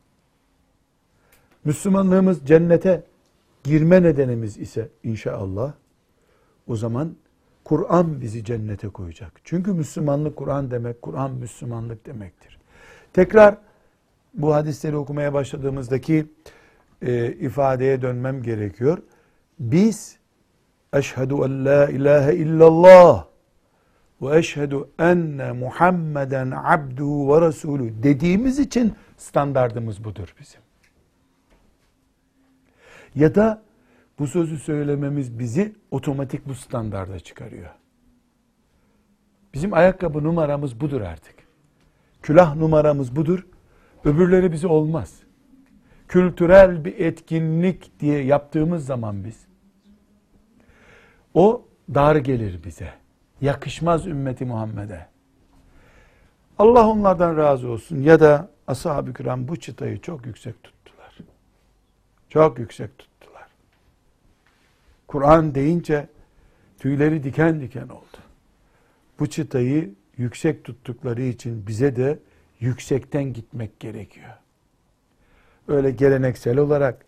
[1.65, 3.03] Müslümanlığımız cennete
[3.63, 5.73] girme nedenimiz ise inşallah
[6.67, 7.15] o zaman
[7.63, 9.41] Kur'an bizi cennete koyacak.
[9.43, 12.60] Çünkü Müslümanlık Kur'an demek, Kur'an Müslümanlık demektir.
[13.13, 13.57] Tekrar
[14.33, 16.25] bu hadisleri okumaya başladığımızdaki
[17.01, 18.97] e, ifadeye dönmem gerekiyor.
[19.59, 20.17] Biz
[20.93, 23.25] eşhedü en la ilahe illallah
[24.21, 30.61] ve eşhedü enne Muhammeden abduhu ve resulü dediğimiz için standardımız budur bizim.
[33.15, 33.61] Ya da
[34.19, 37.69] bu sözü söylememiz bizi otomatik bu standarda çıkarıyor.
[39.53, 41.40] Bizim ayakkabı numaramız budur artık.
[42.21, 43.47] Külah numaramız budur.
[44.05, 45.19] Öbürleri bize olmaz.
[46.07, 49.45] Kültürel bir etkinlik diye yaptığımız zaman biz
[51.33, 52.93] o dar gelir bize.
[53.41, 55.07] Yakışmaz ümmeti Muhammed'e.
[56.59, 61.17] Allah onlardan razı olsun ya da ashab-ı kiram bu çıtayı çok yüksek tuttular.
[62.29, 63.47] Çok yüksek tuttular.
[65.07, 66.07] Kur'an deyince
[66.79, 68.17] tüyleri diken diken oldu.
[69.19, 72.19] Bu çıtayı yüksek tuttukları için bize de
[72.59, 74.33] yüksekten gitmek gerekiyor.
[75.67, 77.05] Öyle geleneksel olarak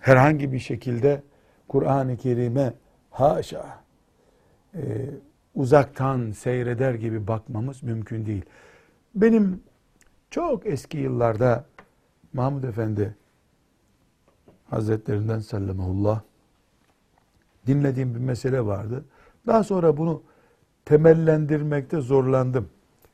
[0.00, 1.22] herhangi bir şekilde
[1.68, 2.74] Kur'an-ı Kerim'e
[3.10, 3.82] haşa
[4.74, 4.80] e,
[5.54, 8.44] uzaktan seyreder gibi bakmamız mümkün değil.
[9.14, 9.62] Benim
[10.30, 11.64] çok eski yıllarda
[12.32, 13.16] Mahmud Efendi
[14.70, 16.20] Hazretlerinden sallamullah
[17.66, 19.04] dinlediğim bir mesele vardı.
[19.46, 20.22] Daha sonra bunu
[20.84, 22.68] temellendirmekte zorlandım.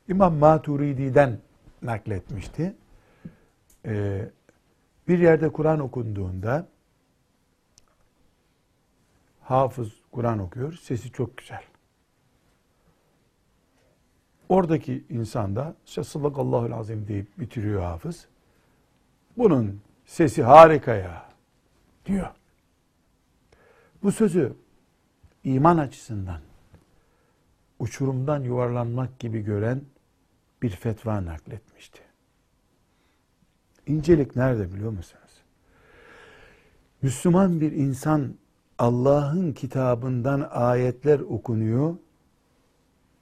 [0.07, 1.39] İmam Maturidi'den
[1.81, 2.75] nakletmişti.
[3.85, 4.29] Ee,
[5.07, 6.67] bir yerde Kur'an okunduğunda
[9.41, 11.63] hafız Kur'an okuyor, sesi çok güzel.
[14.49, 15.75] Oradaki insan da
[16.37, 18.27] Allahul azim deyip bitiriyor hafız.
[19.37, 21.29] Bunun sesi harika ya
[22.05, 22.27] diyor.
[24.03, 24.53] Bu sözü
[25.43, 26.48] iman açısından
[27.79, 29.81] uçurumdan yuvarlanmak gibi gören
[30.61, 31.99] bir fetva nakletmişti.
[33.87, 35.43] İncelik nerede biliyor musunuz?
[37.01, 38.33] Müslüman bir insan
[38.79, 41.95] Allah'ın kitabından ayetler okunuyor,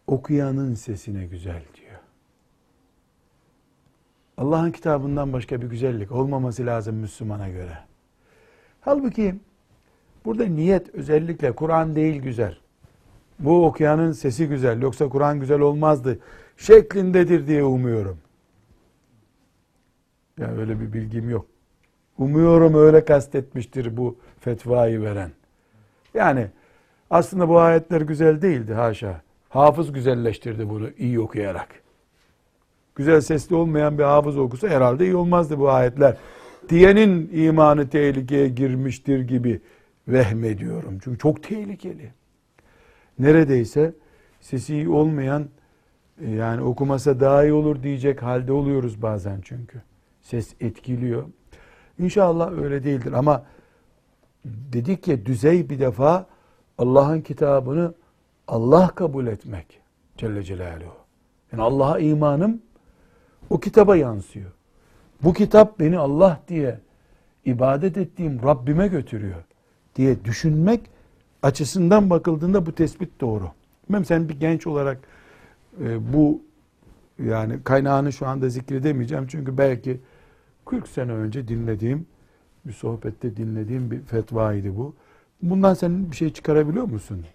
[0.07, 1.99] okuyanın sesine güzel diyor.
[4.37, 7.77] Allah'ın kitabından başka bir güzellik olmaması lazım Müslümana göre.
[8.81, 9.35] Halbuki
[10.25, 12.57] burada niyet özellikle Kur'an değil güzel.
[13.39, 16.19] Bu okuyanın sesi güzel yoksa Kur'an güzel olmazdı
[16.57, 18.17] şeklindedir diye umuyorum.
[20.39, 21.45] Ya öyle bir bilgim yok.
[22.17, 25.31] Umuyorum öyle kastetmiştir bu fetvayı veren.
[26.13, 26.47] Yani
[27.09, 29.21] aslında bu ayetler güzel değildi haşa.
[29.49, 31.67] Hafız güzelleştirdi bunu iyi okuyarak.
[32.95, 36.17] Güzel sesli olmayan bir hafız okusa herhalde iyi olmazdı bu ayetler.
[36.69, 39.61] Diyenin imanı tehlikeye girmiştir gibi
[40.07, 40.97] vehmediyorum.
[41.03, 42.11] Çünkü çok tehlikeli.
[43.19, 43.93] Neredeyse
[44.41, 45.47] sesi iyi olmayan
[46.21, 49.81] e, yani okumasa daha iyi olur diyecek halde oluyoruz bazen çünkü.
[50.21, 51.23] Ses etkiliyor.
[51.99, 53.45] İnşallah öyle değildir ama
[54.45, 56.25] dedik ya düzey bir defa
[56.77, 57.93] Allah'ın kitabını
[58.47, 59.79] Allah kabul etmek
[60.17, 60.95] Celle Celaluhu.
[61.51, 62.61] Yani Allah'a imanım
[63.49, 64.51] o kitaba yansıyor.
[65.23, 66.79] Bu kitap beni Allah diye
[67.45, 69.43] ibadet ettiğim Rabbime götürüyor
[69.95, 70.81] diye düşünmek
[71.43, 73.51] açısından bakıldığında bu tespit doğru.
[73.89, 74.99] Bilmem sen bir genç olarak
[75.81, 76.41] e, bu
[77.23, 79.99] yani kaynağını şu anda zikredemeyeceğim çünkü belki
[80.65, 82.05] 40 sene önce dinlediğim
[82.65, 84.93] bir sohbette dinlediğim bir fetvaydı bu.
[85.41, 87.25] Bundan sen bir şey çıkarabiliyor musun?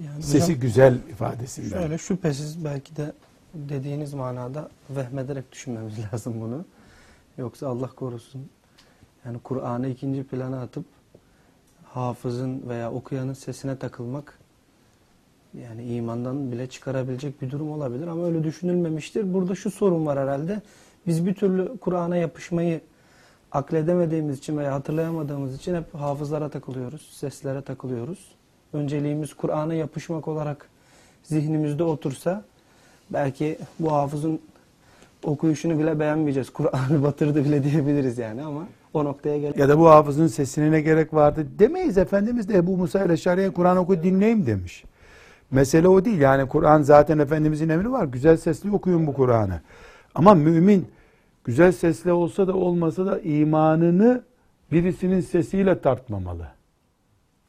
[0.00, 1.68] Yani Sesi hocam, güzel ifadesinden.
[1.80, 3.12] Şöyle şüphesiz belki de
[3.54, 6.64] dediğiniz manada vehmederek düşünmemiz lazım bunu.
[7.38, 8.48] Yoksa Allah korusun
[9.24, 10.84] yani Kur'an'ı ikinci plana atıp
[11.94, 14.38] hafızın veya okuyanın sesine takılmak
[15.62, 19.34] yani imandan bile çıkarabilecek bir durum olabilir ama öyle düşünülmemiştir.
[19.34, 20.62] Burada şu sorun var herhalde.
[21.06, 22.80] Biz bir türlü Kur'an'a yapışmayı
[23.52, 28.34] akledemediğimiz için veya hatırlayamadığımız için hep hafızlara takılıyoruz, seslere takılıyoruz.
[28.72, 30.68] Önceliğimiz Kur'an'a yapışmak olarak
[31.22, 32.44] zihnimizde otursa
[33.10, 34.40] belki bu hafızın
[35.24, 36.50] okuyuşunu bile beğenmeyeceğiz.
[36.50, 39.58] Kur'an'ı batırdı bile diyebiliriz yani ama o noktaya gel.
[39.58, 41.98] Ya da bu hafızın sesine ne gerek vardı demeyiz.
[41.98, 44.84] Efendimiz de Ebu Musa ile Şariye Kur'an oku dinleyeyim demiş.
[45.50, 46.20] Mesele o değil.
[46.20, 48.04] Yani Kur'an zaten Efendimizin emri var.
[48.04, 49.60] Güzel sesli okuyun bu Kur'an'ı.
[50.14, 50.86] Ama mümin
[51.44, 54.22] güzel sesli olsa da olmasa da imanını
[54.72, 56.46] birisinin sesiyle tartmamalı.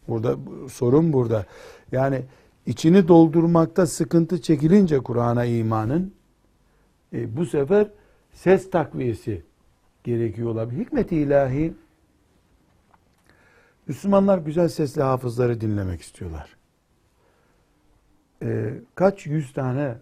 [0.07, 0.35] Burada
[0.71, 1.45] sorun burada.
[1.91, 2.21] Yani
[2.65, 6.13] içini doldurmakta sıkıntı çekilince Kur'an'a imanın
[7.13, 7.87] e, bu sefer
[8.33, 9.43] ses takviyesi
[10.03, 10.85] gerekiyor olabilir.
[10.85, 11.73] Hikmet-i ilahi
[13.87, 16.57] Müslümanlar güzel sesli hafızları dinlemek istiyorlar.
[18.41, 19.97] E, kaç yüz tane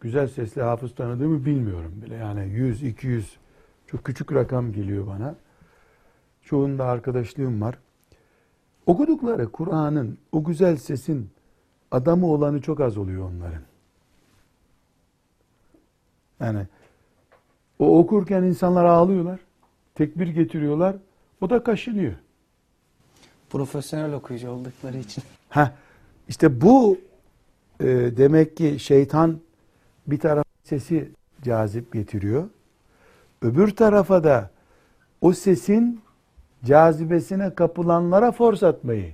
[0.00, 2.14] güzel sesli hafız tanıdığımı bilmiyorum bile.
[2.14, 3.36] Yani 100, 200
[3.86, 5.34] çok küçük rakam geliyor bana.
[6.42, 7.78] Çoğunda arkadaşlığım var.
[8.86, 11.30] Okudukları Kur'an'ın, o güzel sesin
[11.90, 13.62] adamı olanı çok az oluyor onların.
[16.40, 16.66] Yani
[17.78, 19.40] o okurken insanlar ağlıyorlar.
[19.94, 20.96] Tekbir getiriyorlar.
[21.40, 22.12] O da kaşınıyor.
[23.50, 25.24] Profesyonel okuyucu oldukları için.
[25.48, 25.74] Ha,
[26.28, 26.98] işte bu
[27.80, 27.86] e,
[28.16, 29.38] demek ki şeytan
[30.06, 31.10] bir taraf sesi
[31.42, 32.44] cazip getiriyor.
[33.42, 34.50] Öbür tarafa da
[35.20, 36.00] o sesin
[36.64, 39.12] cazibesine kapılanlara fors atmayı.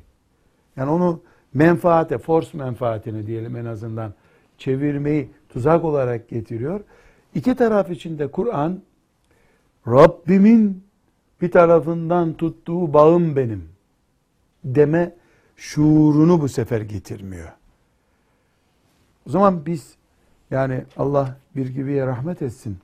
[0.77, 1.21] Yani onu
[1.54, 4.15] menfaate, force menfaatini diyelim en azından
[4.58, 6.81] çevirmeyi tuzak olarak getiriyor.
[7.35, 8.83] İki taraf içinde Kur'an
[9.88, 10.85] Rabbimin
[11.40, 13.68] bir tarafından tuttuğu bağım benim
[14.64, 15.14] deme
[15.56, 17.52] şuurunu bu sefer getirmiyor.
[19.26, 19.94] O zaman biz
[20.50, 22.78] yani Allah bir gibiye rahmet etsin.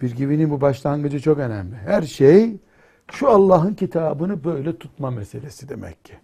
[0.00, 1.76] Bir gibinin bu başlangıcı çok önemli.
[1.76, 2.56] Her şey
[3.12, 6.14] şu Allah'ın kitabını böyle tutma meselesi demek ki.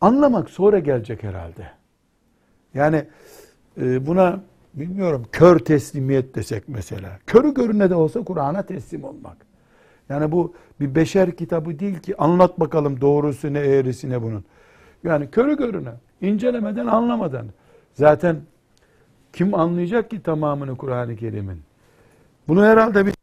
[0.00, 1.70] Anlamak sonra gelecek herhalde.
[2.74, 3.04] Yani
[3.80, 4.40] e, buna
[4.80, 7.18] bilmiyorum kör teslimiyet desek mesela.
[7.26, 9.36] Körü görüne de olsa Kur'an'a teslim olmak.
[10.08, 14.44] Yani bu bir beşer kitabı değil ki anlat bakalım doğrusu ne eğrisi ne bunun.
[15.04, 17.46] Yani körü görüne, incelemeden, anlamadan.
[17.94, 18.36] Zaten
[19.32, 21.60] kim anlayacak ki tamamını Kur'an-ı Kerim'in?
[22.48, 23.14] Bunu herhalde bir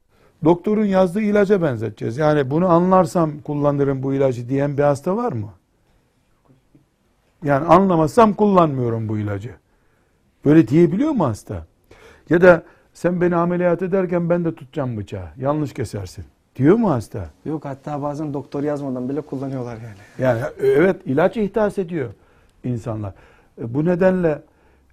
[0.44, 2.18] doktorun yazdığı ilaca benzeteceğiz.
[2.18, 5.50] Yani bunu anlarsam kullanırım bu ilacı diyen bir hasta var mı?
[7.44, 9.52] Yani anlamazsam kullanmıyorum bu ilacı.
[10.46, 11.66] Böyle diyebiliyor mu hasta?
[12.30, 15.28] Ya da sen beni ameliyat ederken ben de tutacağım bıçağı.
[15.38, 16.26] Yanlış kesersin.
[16.56, 17.30] Diyor mu hasta?
[17.46, 19.96] Yok hatta bazen doktor yazmadan bile kullanıyorlar yani.
[20.20, 22.10] Yani e, evet ilaç ihdas ediyor
[22.64, 23.14] insanlar.
[23.62, 24.42] E, Bu nedenle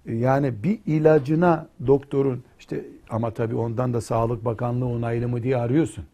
[0.05, 5.57] e, yani bir ilacına doktorun işte ama tabii ondan da Sağlık Bakanlığı onaylı mı diye
[5.57, 6.05] arıyorsun.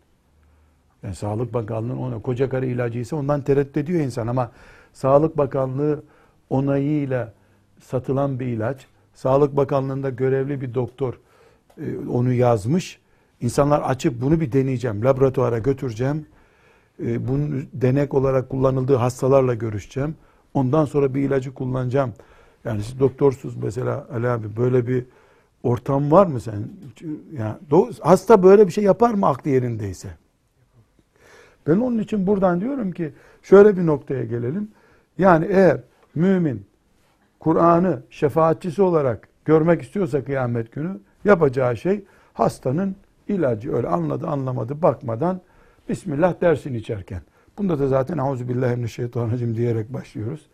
[1.03, 4.51] Yani Sağlık Bakanlığı'nın ona koca karı ilacıysa ondan tereddüt ediyor insan ama
[4.93, 6.03] Sağlık Bakanlığı
[6.49, 7.33] onayıyla
[7.81, 8.87] satılan bir ilaç,
[9.19, 11.13] Sağlık Bakanlığı'nda görevli bir doktor
[11.77, 12.99] e, onu yazmış.
[13.41, 16.25] İnsanlar açıp bunu bir deneyeceğim, laboratuvara götüreceğim.
[17.05, 20.15] E, bunun denek olarak kullanıldığı hastalarla görüşeceğim.
[20.53, 22.13] Ondan sonra bir ilacı kullanacağım.
[22.65, 25.05] Yani siz doktorsuz mesela Ali abi böyle bir
[25.63, 26.69] ortam var mı sen?
[27.37, 27.55] Yani
[28.01, 30.09] hasta böyle bir şey yapar mı aklı yerindeyse?
[31.67, 33.13] Ben onun için buradan diyorum ki
[33.43, 34.71] şöyle bir noktaya gelelim.
[35.17, 35.81] Yani eğer
[36.15, 36.68] mümin
[37.39, 42.95] Kur'an'ı şefaatçisi olarak görmek istiyorsa kıyamet günü yapacağı şey hastanın
[43.27, 45.41] ilacı öyle anladı anlamadı bakmadan
[45.89, 47.21] Bismillah dersini içerken.
[47.57, 50.47] Bunda da zaten Euzubillahimineşşeytanirracim diyerek başlıyoruz.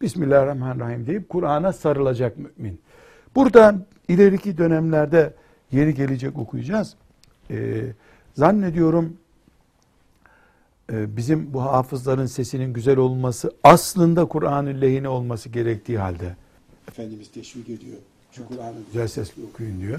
[0.00, 2.80] Bismillahirrahmanirrahim deyip Kur'an'a sarılacak mümin.
[3.34, 3.74] Burada
[4.08, 5.34] ileriki dönemlerde
[5.72, 6.96] yeri gelecek okuyacağız.
[7.50, 7.82] Ee,
[8.34, 9.16] zannediyorum
[10.90, 16.36] bizim bu hafızların sesinin güzel olması aslında Kur'an'ın lehine olması gerektiği halde
[16.88, 17.98] Efendimiz teşvik ediyor.
[18.32, 19.98] Şu Kur'an'ı güzel sesli okuyun diyor.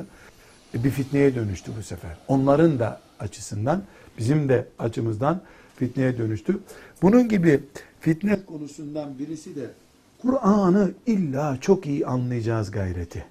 [0.73, 2.17] E, bir fitneye dönüştü bu sefer.
[2.27, 3.83] Onların da açısından,
[4.17, 5.41] bizim de açımızdan
[5.75, 6.59] fitneye dönüştü.
[7.01, 7.63] Bunun gibi
[7.99, 9.69] fitne konusundan birisi de
[10.21, 13.25] Kur'an'ı illa çok iyi anlayacağız gayreti.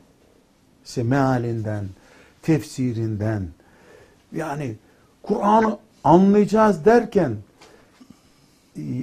[0.85, 1.85] İşte mealinden,
[2.43, 3.49] tefsirinden,
[4.33, 4.77] yani
[5.23, 7.37] Kur'an'ı anlayacağız derken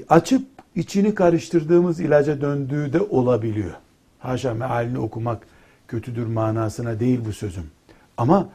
[0.10, 3.74] açıp içini karıştırdığımız ilaca döndüğü de olabiliyor.
[4.20, 5.48] Haşa mealini okumak
[5.88, 7.66] kötüdür manasına değil bu sözüm.
[8.18, 8.50] Ama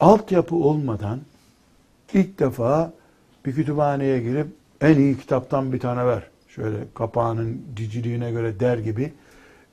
[0.00, 1.20] altyapı olmadan
[2.12, 2.92] ilk defa
[3.46, 4.46] bir kütüphaneye girip
[4.80, 6.22] en iyi kitaptan bir tane ver.
[6.48, 9.12] Şöyle kapağının ciciliğine göre der gibi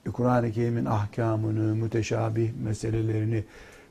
[0.06, 3.44] e, Kur'an-ı Kerim'in ahkamını, müteşabih meselelerini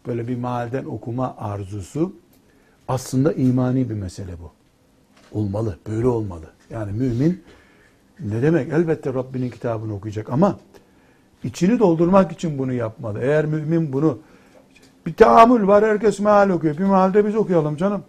[0.08, 2.16] böyle bir mahalden okuma arzusu
[2.88, 4.52] aslında imani bir mesele bu.
[5.40, 6.57] Olmalı, böyle olmalı.
[6.70, 7.44] Yani mümin
[8.20, 8.74] ne demek?
[8.74, 10.60] Elbette Rabbinin kitabını okuyacak ama
[11.44, 13.20] içini doldurmak için bunu yapmalı.
[13.22, 14.20] Eğer mümin bunu
[15.06, 16.78] bir tahammül var herkes meal okuyor.
[16.78, 18.04] Bir mealde biz okuyalım canım.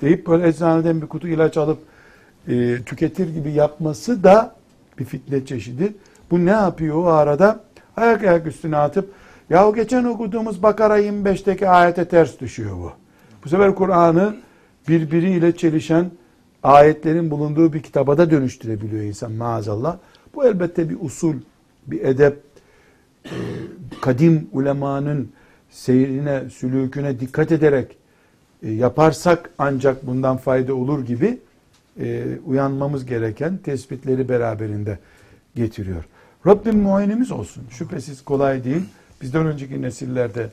[0.00, 1.78] Deyip böyle eczaneden bir kutu ilaç alıp
[2.48, 4.54] e, tüketir gibi yapması da
[4.98, 5.94] bir fitne çeşidi.
[6.30, 7.60] Bu ne yapıyor o arada?
[7.96, 9.12] Ayak ayak üstüne atıp
[9.50, 12.92] ya geçen okuduğumuz Bakara 25'teki ayete ters düşüyor bu.
[13.44, 14.36] Bu sefer Kur'an'ı
[14.88, 16.10] birbiriyle çelişen
[16.62, 19.98] ayetlerin bulunduğu bir kitaba da dönüştürebiliyor insan maazallah.
[20.34, 21.34] Bu elbette bir usul,
[21.86, 22.42] bir edep,
[23.24, 23.36] e,
[24.00, 25.32] kadim ulemanın
[25.70, 27.96] seyrine, sülüküne dikkat ederek
[28.62, 31.38] e, yaparsak ancak bundan fayda olur gibi
[32.00, 34.98] e, uyanmamız gereken tespitleri beraberinde
[35.54, 36.04] getiriyor.
[36.46, 37.64] Rabbim muayenemiz olsun.
[37.70, 38.82] Şüphesiz kolay değil.
[39.22, 40.50] Bizden önceki nesillerde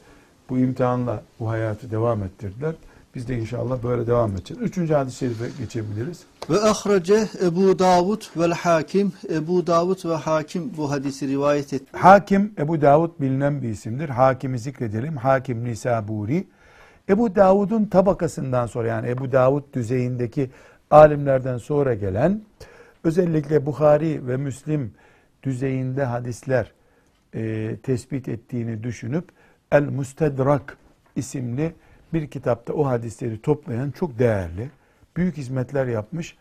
[0.49, 2.75] bu imtihanla bu hayatı devam ettirdiler.
[3.15, 4.63] Biz de inşallah böyle devam edeceğiz.
[4.63, 6.23] Üçüncü hadis-i şerife geçebiliriz.
[6.49, 9.13] Ve ahrece Ebu Davud vel Hakim.
[9.29, 11.97] Ebu Davud ve Hakim bu hadisi rivayet etti.
[11.97, 14.09] Hakim Ebu Davud bilinen bir isimdir.
[14.09, 15.17] Hakimi zikredelim.
[15.17, 16.47] Hakim Nisaburi.
[17.09, 20.49] Ebu Davud'un tabakasından sonra yani Ebu Davud düzeyindeki
[20.91, 22.41] alimlerden sonra gelen
[23.03, 24.93] özellikle Bukhari ve Müslim
[25.43, 26.71] düzeyinde hadisler
[27.33, 29.29] e, tespit ettiğini düşünüp
[29.71, 30.77] El Mustedrak
[31.15, 31.73] isimli
[32.15, 34.69] bir kitapta o hadisleri toplayan çok değerli,
[35.17, 36.37] büyük hizmetler yapmış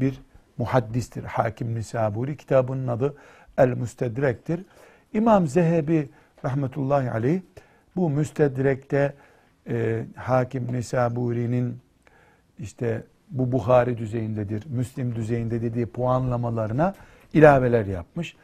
[0.00, 0.20] bir
[0.58, 1.24] muhaddistir.
[1.24, 3.16] Hakim Nisaburi kitabının adı
[3.58, 4.60] El Müstedrek'tir.
[5.12, 6.08] İmam Zehebi
[6.44, 7.40] rahmetullahi aleyh
[7.96, 9.14] bu müstedrekte
[9.68, 11.78] e, Hakim Nisaburi'nin
[12.58, 16.94] işte bu Bukhari düzeyindedir, Müslim düzeyinde dediği puanlamalarına
[17.32, 18.36] ilaveler yapmış.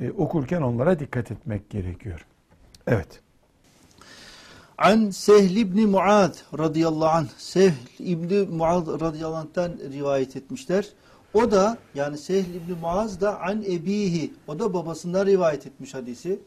[0.00, 2.26] E, okurken onlara dikkat etmek gerekiyor.
[2.86, 3.20] Evet.
[4.78, 7.26] An Sehl ibn Muad radıyallahu anh.
[7.38, 10.88] Sehl ibn Muad radıyallahu anh'tan rivayet etmişler.
[11.34, 14.34] O da yani Sehl ibn Muaz da an ebihi.
[14.48, 16.40] O da babasından rivayet etmiş hadisi.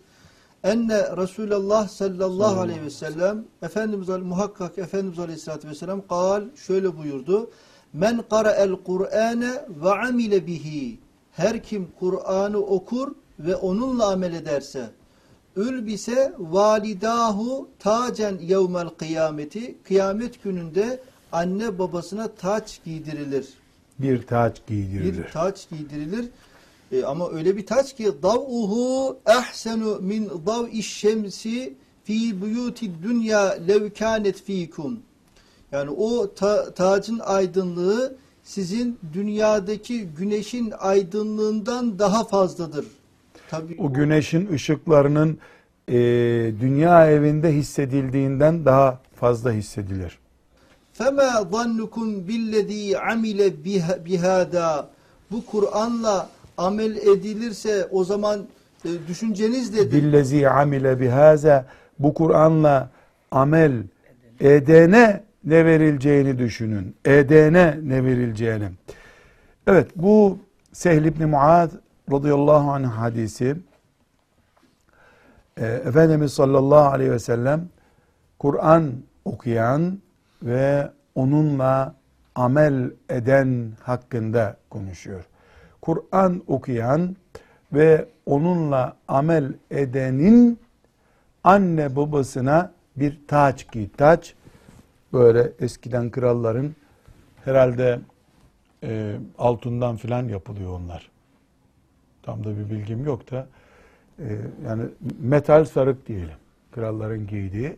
[0.64, 7.50] Enne Resulullah sallallahu aleyhi ve sellem Efendimiz muhakkak Efendimiz aleyhissalatü vesselam kal şöyle buyurdu.
[7.94, 11.00] Men qara'el Kur'ane ve amile bihi.
[11.32, 14.90] her kim Kur'an'ı okur ve onunla amel ederse
[15.56, 21.00] ülbise validahu tacen yevmel kıyameti kıyamet gününde
[21.32, 23.48] anne babasına taç giydirilir.
[24.00, 25.18] Bir taç giydirilir.
[25.18, 26.26] Bir taç giydirilir.
[26.92, 31.74] E, ama öyle bir taç ki dav'uhu ehsenu min dav'iş şemsi
[32.04, 35.00] fi buyuti dünya lev kânet fikum.
[35.72, 42.86] Yani o ta- tacın aydınlığı sizin dünyadaki güneşin aydınlığından daha fazladır.
[43.51, 45.39] Tabii o güneşin ışıklarının
[45.89, 45.95] e,
[46.61, 50.19] dünya evinde hissedildiğinden daha fazla hissedilir.
[50.99, 54.85] فَمَا ظَنُّكُمْ بِالَّذ۪ي عَمِلَ بِهَ- بِهَذَا
[55.31, 56.29] Bu Kur'an'la
[56.59, 58.47] amel edilirse o zaman
[58.85, 59.93] e, düşünceniz nedir?
[59.93, 61.67] Billezi amile bihaza
[61.99, 62.91] bu Kur'an'la
[63.31, 63.73] amel
[64.41, 66.95] edene ne verileceğini düşünün.
[67.05, 68.69] Edene ne verileceğini.
[69.67, 70.39] Evet bu
[70.73, 71.71] Sehl ibn Muad
[72.12, 73.58] radıyallahu anh hadisi
[75.58, 77.70] e, Efendimiz sallallahu aleyhi ve sellem
[78.40, 78.94] Kur'an
[79.26, 80.00] okuyan
[80.44, 81.96] ve onunla
[82.36, 85.26] amel eden hakkında konuşuyor.
[85.82, 87.16] Kur'an okuyan
[87.74, 90.60] ve onunla amel edenin
[91.44, 93.90] anne babasına bir taç giy.
[93.98, 94.36] Taç
[95.14, 96.76] böyle eskiden kralların
[97.46, 98.00] herhalde
[98.84, 101.12] e, altından filan yapılıyor onlar.
[102.24, 103.48] Tam da bir bilgim yok da
[104.20, 104.84] e, yani
[105.20, 106.38] metal sarık diyelim.
[106.72, 107.78] Kralların giydiği.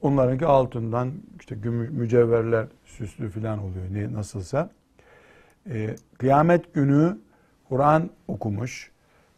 [0.00, 1.54] Onlarınki altından işte
[1.90, 4.70] mücevherler süslü filan oluyor ne nasılsa.
[5.70, 7.18] E, kıyamet günü
[7.68, 8.90] Kur'an okumuş,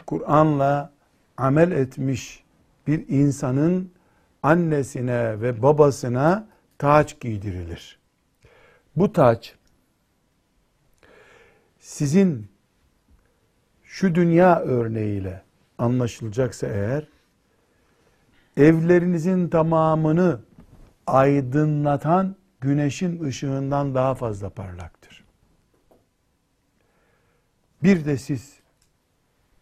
[0.07, 0.93] Kur'an'la
[1.37, 2.45] amel etmiş
[2.87, 3.91] bir insanın
[4.43, 6.47] annesine ve babasına
[6.79, 7.99] taç giydirilir.
[8.97, 9.55] Bu taç
[11.81, 12.54] sizin
[13.95, 15.43] şu dünya örneğiyle
[15.79, 17.09] anlaşılacaksa eğer
[18.57, 20.41] evlerinizin tamamını
[21.07, 25.25] aydınlatan güneşin ışığından daha fazla parlaktır.
[27.83, 28.61] Bir de siz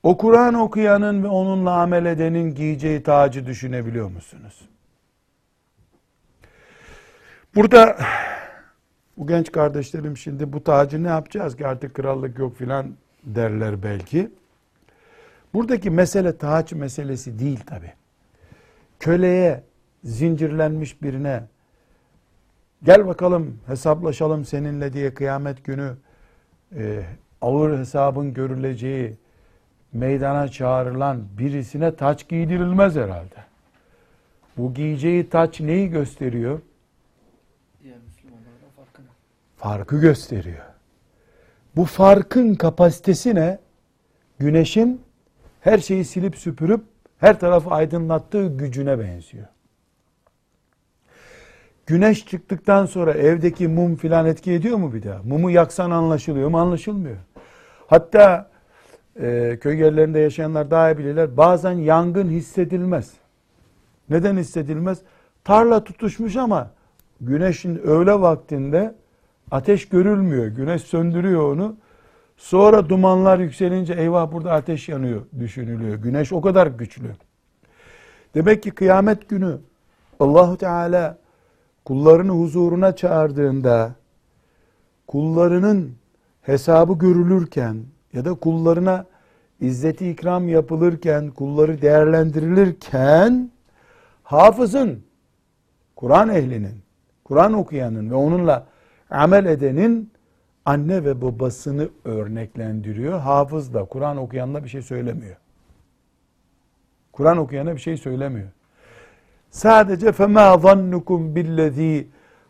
[0.02, 4.68] o Kur'an okuyanın ve onunla amel edenin giyeceği tacı düşünebiliyor musunuz?
[7.54, 7.98] Burada
[9.16, 14.30] bu genç kardeşlerim şimdi bu tacı ne yapacağız ki artık krallık yok filan derler belki.
[15.54, 17.92] Buradaki mesele taç meselesi değil tabi.
[19.00, 19.62] Köleye,
[20.04, 21.44] zincirlenmiş birine
[22.84, 25.96] gel bakalım hesaplaşalım seninle diye kıyamet günü
[26.76, 27.02] e,
[27.40, 29.16] ağır hesabın görüleceği
[29.92, 33.44] meydana çağrılan birisine taç giydirilmez herhalde.
[34.56, 36.60] Bu giyeceği taç neyi gösteriyor?
[39.56, 40.71] Farkı gösteriyor.
[41.76, 43.58] Bu farkın kapasitesi ne?
[44.38, 45.00] Güneşin
[45.60, 46.84] her şeyi silip süpürüp
[47.18, 49.46] her tarafı aydınlattığı gücüne benziyor.
[51.86, 55.22] Güneş çıktıktan sonra evdeki mum filan etki ediyor mu bir daha?
[55.22, 56.58] Mumu yaksan anlaşılıyor mu?
[56.58, 57.16] Anlaşılmıyor.
[57.86, 58.50] Hatta
[59.20, 61.36] e, köy yerlerinde yaşayanlar daha iyi bilirler.
[61.36, 63.12] Bazen yangın hissedilmez.
[64.10, 64.98] Neden hissedilmez?
[65.44, 66.70] Tarla tutuşmuş ama
[67.20, 68.94] güneşin öğle vaktinde
[69.50, 70.46] ateş görülmüyor.
[70.46, 71.76] Güneş söndürüyor onu.
[72.36, 75.94] Sonra dumanlar yükselince eyvah burada ateş yanıyor düşünülüyor.
[75.94, 77.10] Güneş o kadar güçlü.
[78.34, 79.58] Demek ki kıyamet günü
[80.20, 81.18] Allahu Teala
[81.84, 83.94] kullarını huzuruna çağırdığında
[85.06, 85.92] kullarının
[86.42, 87.76] hesabı görülürken
[88.12, 89.06] ya da kullarına
[89.60, 93.50] izzeti ikram yapılırken, kulları değerlendirilirken
[94.22, 95.04] hafızın,
[95.96, 96.82] Kur'an ehlinin,
[97.24, 98.66] Kur'an okuyanın ve onunla
[99.11, 100.11] amel edenin
[100.65, 103.19] anne ve babasını örneklendiriyor.
[103.19, 105.35] Hafız da Kur'an okuyanla bir şey söylemiyor.
[107.11, 108.47] Kur'an okuyana bir şey söylemiyor.
[109.51, 112.05] Sadece فَمَا ظَنُّكُمْ بِالَّذ۪ي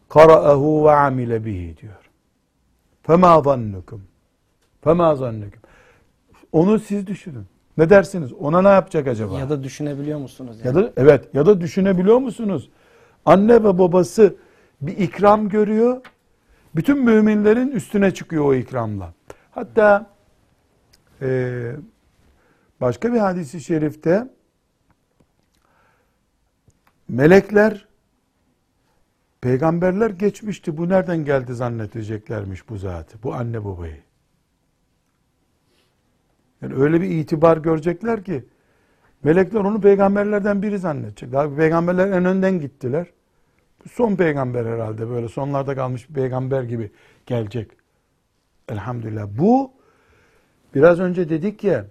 [0.09, 2.09] قَرَأَهُ وَعَمِلَ بِهِ diyor.
[3.07, 3.99] فَمَا ظَنُّكُمْ
[4.83, 5.59] فَمَا ظَنُّكُمْ
[6.51, 7.45] Onu siz düşünün.
[7.77, 8.33] Ne dersiniz?
[8.33, 9.39] Ona ne yapacak acaba?
[9.39, 10.57] Ya da düşünebiliyor musunuz?
[10.63, 12.69] Ya da evet ya da düşünebiliyor musunuz?
[13.25, 14.35] Anne ve babası
[14.81, 16.01] bir ikram görüyor.
[16.76, 19.14] Bütün müminlerin üstüne çıkıyor o ikramla.
[19.50, 20.10] Hatta
[21.22, 21.72] e,
[22.80, 24.28] başka bir hadisi şerifte
[27.08, 27.86] melekler
[29.40, 30.76] peygamberler geçmişti.
[30.76, 33.22] Bu nereden geldi zannedeceklermiş bu zatı.
[33.22, 34.02] Bu anne babayı.
[36.62, 38.44] Yani öyle bir itibar görecekler ki
[39.22, 41.32] melekler onu peygamberlerden biri zannedecek.
[41.32, 43.06] Daha peygamberler en önden gittiler.
[43.90, 46.90] Son peygamber herhalde böyle sonlarda kalmış bir peygamber gibi
[47.26, 47.70] gelecek.
[48.68, 49.28] Elhamdülillah.
[49.38, 49.72] Bu
[50.74, 51.86] Biraz önce dedik ya,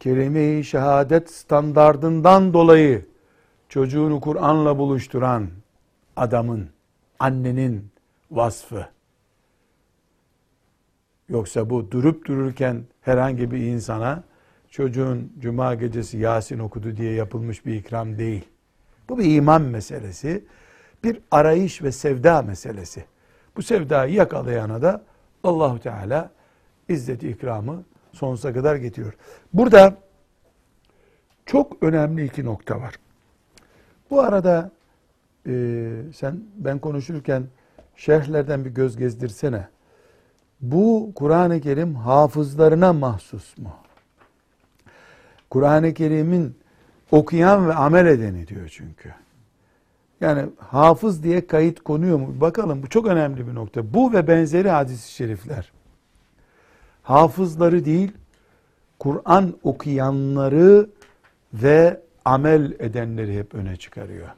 [0.00, 3.06] kelime-i şehadet standardından dolayı
[3.68, 5.48] çocuğunu Kur'an'la buluşturan
[6.16, 6.68] adamın,
[7.18, 7.90] annenin
[8.30, 8.86] vasfı.
[11.28, 14.22] Yoksa bu durup dururken herhangi bir insana
[14.70, 18.44] çocuğun cuma gecesi Yasin okudu diye yapılmış bir ikram değil.
[19.08, 20.44] Bu bir iman meselesi,
[21.04, 23.04] bir arayış ve sevda meselesi.
[23.56, 25.02] Bu sevdayı yakalayana da
[25.44, 26.30] Allahu Teala
[26.88, 29.14] izzet ikramı sonsuza kadar getiriyor.
[29.52, 29.96] Burada
[31.46, 32.94] çok önemli iki nokta var.
[34.10, 34.70] Bu arada
[35.46, 35.52] e,
[36.14, 37.44] sen ben konuşurken
[37.96, 39.68] şerhlerden bir göz gezdirsene.
[40.60, 43.74] Bu Kur'an-ı Kerim hafızlarına mahsus mu?
[45.50, 46.58] Kur'an-ı Kerim'in
[47.10, 49.14] okuyan ve amel edeni diyor çünkü.
[50.22, 52.40] Yani hafız diye kayıt konuyor mu?
[52.40, 53.94] Bakalım bu çok önemli bir nokta.
[53.94, 55.72] Bu ve benzeri hadis-i şerifler.
[57.02, 58.12] Hafızları değil,
[58.98, 60.88] Kur'an okuyanları
[61.54, 64.28] ve amel edenleri hep öne çıkarıyor.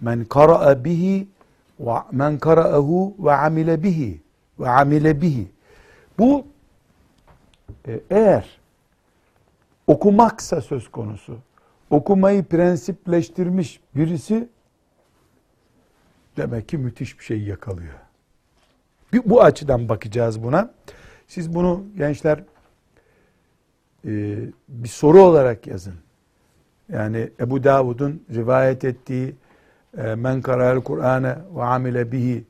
[0.00, 1.28] Men kara'a bihi
[1.80, 4.20] ve men kara'ahu ve amile bihi
[4.60, 5.48] ve amile bihi.
[6.18, 6.46] Bu
[7.88, 8.58] e, eğer
[9.86, 11.36] okumaksa söz konusu,
[11.90, 14.48] okumayı prensipleştirmiş birisi
[16.36, 17.94] demek ki müthiş bir şey yakalıyor.
[19.12, 20.74] Bir, bu açıdan bakacağız buna.
[21.28, 22.42] Siz bunu gençler
[24.04, 25.94] e, bir soru olarak yazın.
[26.92, 29.34] Yani Ebu Davud'un rivayet ettiği
[29.98, 32.44] e, men kara'el Kur'ane ve amile bihi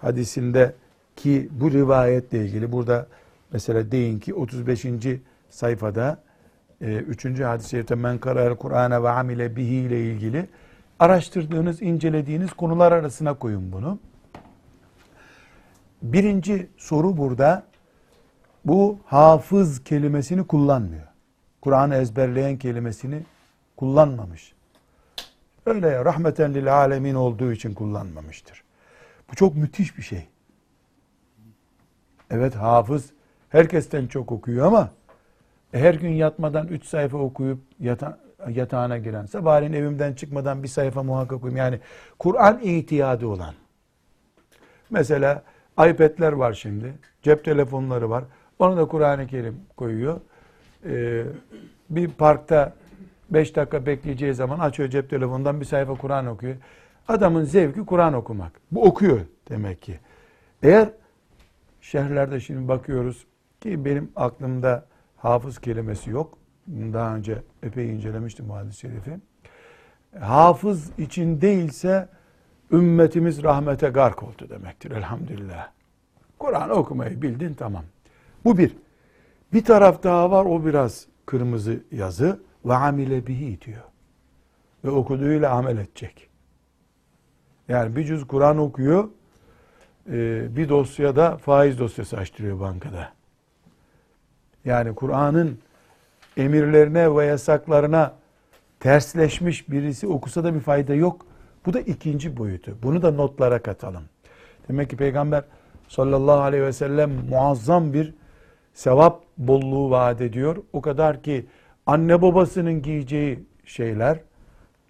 [0.00, 0.74] hadisinde
[1.16, 3.06] ki bu rivayetle ilgili burada
[3.52, 4.86] mesela deyin ki 35.
[5.50, 6.18] sayfada
[6.80, 7.40] e, 3.
[7.40, 10.46] hadis-i şerifte men kara'el Kur'ane ve amile bihi ile ilgili
[10.98, 13.98] araştırdığınız, incelediğiniz konular arasına koyun bunu.
[16.02, 17.66] Birinci soru burada
[18.64, 21.06] bu hafız kelimesini kullanmıyor.
[21.60, 23.22] Kur'an'ı ezberleyen kelimesini
[23.76, 24.54] kullanmamış.
[25.66, 28.64] Öyle ya rahmeten lil alemin olduğu için kullanmamıştır.
[29.30, 30.28] Bu çok müthiş bir şey.
[32.30, 33.10] Evet hafız
[33.48, 34.90] herkesten çok okuyor ama
[35.72, 38.18] her gün yatmadan üç sayfa okuyup yata,
[38.50, 41.56] yatağına giren, sabahleyin evimden çıkmadan bir sayfa muhakkak okuyayım.
[41.56, 41.80] Yani
[42.18, 43.54] Kur'an itiyadı olan.
[44.90, 45.42] Mesela
[45.72, 48.24] iPad'ler var şimdi, cep telefonları var.
[48.58, 50.20] Onu da Kur'an-ı Kerim koyuyor.
[50.86, 51.24] Ee,
[51.90, 52.72] bir parkta
[53.30, 56.56] 5 dakika bekleyeceği zaman açıyor cep telefonundan bir sayfa Kur'an okuyor.
[57.08, 58.52] Adamın zevki Kur'an okumak.
[58.70, 59.98] Bu okuyor demek ki.
[60.62, 60.88] Eğer
[61.80, 63.26] şehirlerde şimdi bakıyoruz
[63.60, 64.86] ki benim aklımda
[65.16, 66.38] hafız kelimesi yok.
[66.68, 69.18] Daha önce epey incelemiştim bu hadis-i şerifi.
[70.20, 72.08] Hafız için değilse
[72.72, 75.70] ümmetimiz rahmete gark oldu demektir elhamdülillah.
[76.38, 77.84] Kur'an okumayı bildin tamam.
[78.44, 78.76] Bu bir.
[79.52, 83.82] Bir taraf daha var o biraz kırmızı yazı ve amile bihi diyor.
[84.84, 86.28] Ve okuduğuyla amel edecek.
[87.68, 89.08] Yani bir cüz Kur'an okuyor,
[90.10, 93.12] e, bir dosyada faiz dosyası açtırıyor bankada.
[94.64, 95.58] Yani Kur'an'ın
[96.36, 98.12] emirlerine ve yasaklarına
[98.80, 101.26] tersleşmiş birisi okusa da bir fayda yok.
[101.66, 102.76] Bu da ikinci boyutu.
[102.82, 104.02] Bunu da notlara katalım.
[104.68, 105.44] Demek ki Peygamber
[105.88, 108.14] sallallahu aleyhi ve sellem muazzam bir
[108.74, 110.56] sevap bolluğu vaat ediyor.
[110.72, 111.46] O kadar ki
[111.86, 114.18] anne babasının giyeceği şeyler,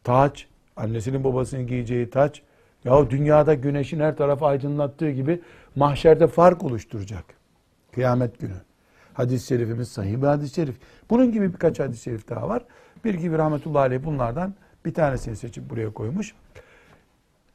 [0.05, 2.43] taç, annesinin babasının giyeceği taç,
[2.85, 5.41] ya dünyada güneşin her tarafı aydınlattığı gibi
[5.77, 7.25] mahşerde fark oluşturacak.
[7.93, 8.57] Kıyamet günü.
[9.15, 10.77] Hadis-i şerifimiz sahih bir hadis-i şerif.
[11.11, 12.65] Bunun gibi birkaç hadis-i şerif daha var.
[13.05, 14.55] Bir gibi rahmetullahi aleyh bunlardan
[14.85, 16.35] bir tanesini seçip buraya koymuş.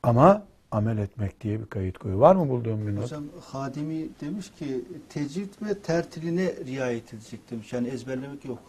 [0.04, 2.20] Ama amel etmek diye bir kayıt koyu.
[2.20, 3.04] Var mı bulduğum bir not?
[3.04, 7.74] Hocam Hadimi demiş ki tecvid ve tertiline riayet edecek demiş.
[7.74, 8.60] Yani ezberlemek yok.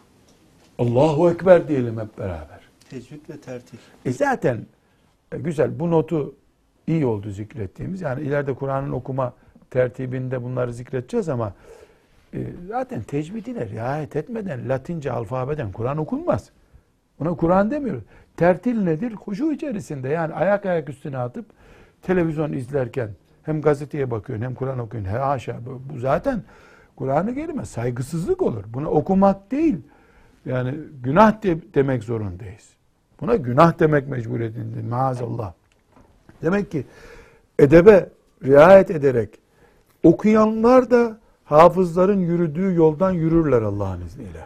[0.77, 2.61] Allahu Ekber diyelim hep beraber.
[2.89, 3.77] Tecvid ve tertil.
[4.05, 4.65] E zaten
[5.31, 6.35] e, güzel bu notu
[6.87, 8.01] iyi oldu zikrettiğimiz.
[8.01, 9.33] Yani ileride Kur'an'ın okuma
[9.69, 11.53] tertibinde bunları zikredeceğiz ama
[12.67, 16.49] zaten tecvidine riayet etmeden Latince alfabeden Kur'an okunmaz.
[17.19, 18.03] Buna Kur'an demiyoruz.
[18.37, 19.13] Tertil nedir?
[19.13, 21.45] Huşu içerisinde yani ayak ayak üstüne atıp
[22.01, 23.09] televizyon izlerken
[23.43, 25.11] hem gazeteye bakıyorsun hem Kur'an okuyorsun.
[25.11, 26.43] He haşa bu, zaten
[26.95, 27.69] Kur'an'ı gelmez.
[27.69, 28.63] Saygısızlık olur.
[28.67, 29.77] Buna okumak değil.
[30.45, 32.69] Yani günah de, demek zorundayız.
[33.21, 35.53] Buna günah demek mecburiyetinde maazallah.
[36.41, 36.85] Demek ki
[37.59, 38.09] edebe
[38.43, 39.29] riayet ederek
[40.03, 41.17] okuyanlar da
[41.51, 44.45] hafızların yürüdüğü yoldan yürürler Allah'ın izniyle.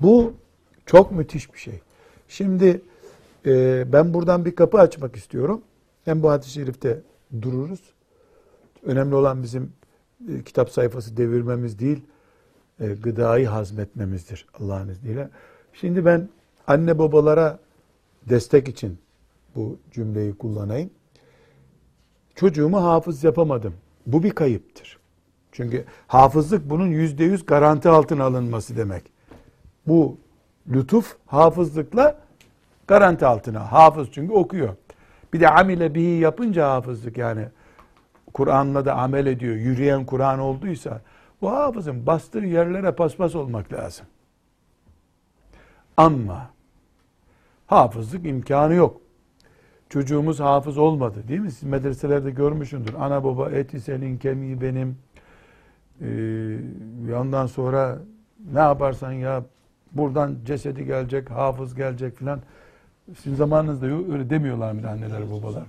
[0.00, 0.34] Bu
[0.86, 1.80] çok müthiş bir şey.
[2.28, 2.80] Şimdi
[3.46, 5.62] e, ben buradan bir kapı açmak istiyorum.
[6.04, 7.00] Hem bu hadis-i şerifte
[7.42, 7.80] dururuz.
[8.82, 9.72] Önemli olan bizim
[10.28, 12.00] e, kitap sayfası devirmemiz değil.
[12.80, 15.28] e, gıdayı hazmetmemizdir Allah'ın izniyle.
[15.72, 16.28] Şimdi ben
[16.66, 17.58] anne babalara
[18.28, 18.98] destek için
[19.56, 20.90] bu cümleyi kullanayım.
[22.34, 23.74] Çocuğumu hafız yapamadım.
[24.06, 25.01] Bu bir kayıptır.
[25.52, 29.12] Çünkü hafızlık bunun yüzde yüz garanti altına alınması demek.
[29.86, 30.18] Bu
[30.70, 32.18] lütuf hafızlıkla
[32.86, 33.72] garanti altına.
[33.72, 34.76] Hafız çünkü okuyor.
[35.32, 37.44] Bir de amile bihi yapınca hafızlık yani
[38.34, 39.56] Kur'an'la da amel ediyor.
[39.56, 41.00] Yürüyen Kur'an olduysa
[41.42, 44.06] bu hafızın bastığı yerlere paspas olmak lazım.
[45.96, 46.50] Ama
[47.66, 49.00] hafızlık imkanı yok.
[49.88, 51.50] Çocuğumuz hafız olmadı değil mi?
[51.50, 52.94] Siz medreselerde görmüşsündür.
[52.94, 54.98] Ana baba eti senin kemiği benim.
[56.00, 57.98] Ee, ondan sonra
[58.52, 59.44] ne yaparsan ya
[59.92, 62.40] buradan cesedi gelecek, hafız gelecek filan.
[63.16, 65.64] Sizin zamanınızda öyle demiyorlar mı anneler babalar?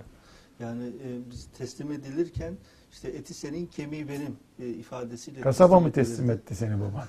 [0.60, 2.54] Yani e, biz teslim edilirken
[2.92, 6.08] işte eti senin kemiği benim e, ifadesiyle Kasaba mı edilirdi.
[6.08, 6.90] teslim etti seni baban?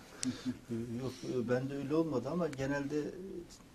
[1.02, 1.12] Yok
[1.46, 2.96] e, bende öyle olmadı ama genelde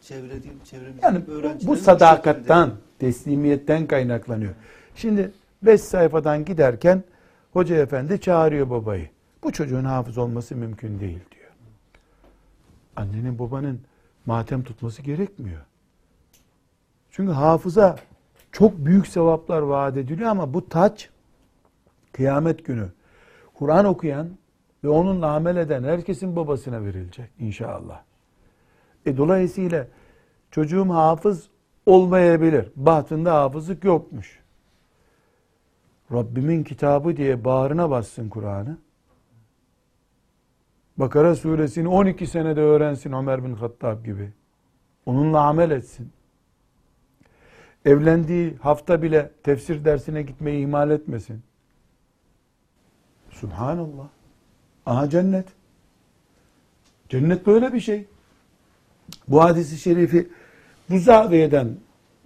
[0.02, 4.54] çevrede çevremizde Yani öğrenciler bu sadakattan, teslimiyetten kaynaklanıyor.
[4.94, 5.32] Şimdi
[5.62, 7.04] beş sayfadan giderken
[7.52, 9.08] hoca efendi çağırıyor babayı.
[9.42, 11.50] Bu çocuğun hafız olması mümkün değil diyor.
[12.96, 13.80] Annenin babanın
[14.26, 15.60] matem tutması gerekmiyor.
[17.10, 17.96] Çünkü hafıza
[18.52, 21.10] çok büyük sevaplar vaat ediliyor ama bu taç
[22.12, 22.88] kıyamet günü
[23.54, 24.28] Kur'an okuyan
[24.84, 28.02] ve onunla amel eden herkesin babasına verilecek inşallah.
[29.06, 29.86] E dolayısıyla
[30.50, 31.48] çocuğum hafız
[31.86, 32.68] olmayabilir.
[32.76, 34.40] Bahtında hafızlık yokmuş.
[36.12, 38.78] Rabbimin kitabı diye bağrına bassın Kur'an'ı.
[41.00, 44.30] Bakara suresini 12 senede öğrensin Ömer bin Hattab gibi.
[45.06, 46.12] Onunla amel etsin.
[47.84, 51.42] Evlendiği hafta bile tefsir dersine gitmeyi ihmal etmesin.
[53.30, 54.08] Subhanallah.
[54.86, 55.46] Aha cennet.
[57.08, 58.06] Cennet böyle bir şey.
[59.28, 60.28] Bu hadisi şerifi
[60.90, 61.76] bu zaviyeden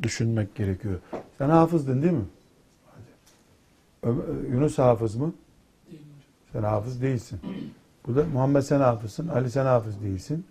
[0.02, 1.00] düşünmek gerekiyor.
[1.38, 2.26] Sen hafızdın değil mi?
[4.50, 5.34] Yunus hafız mı?
[6.52, 7.40] Sen hafız değilsin.
[8.06, 9.28] Bu da Muhammed sen hafızsın.
[9.28, 10.44] Ali sen hafız değilsin.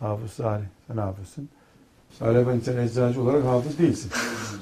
[0.00, 1.48] Hafız Salih sen hafızsın.
[2.18, 4.10] Salih ben sen eczacı olarak hafız değilsin.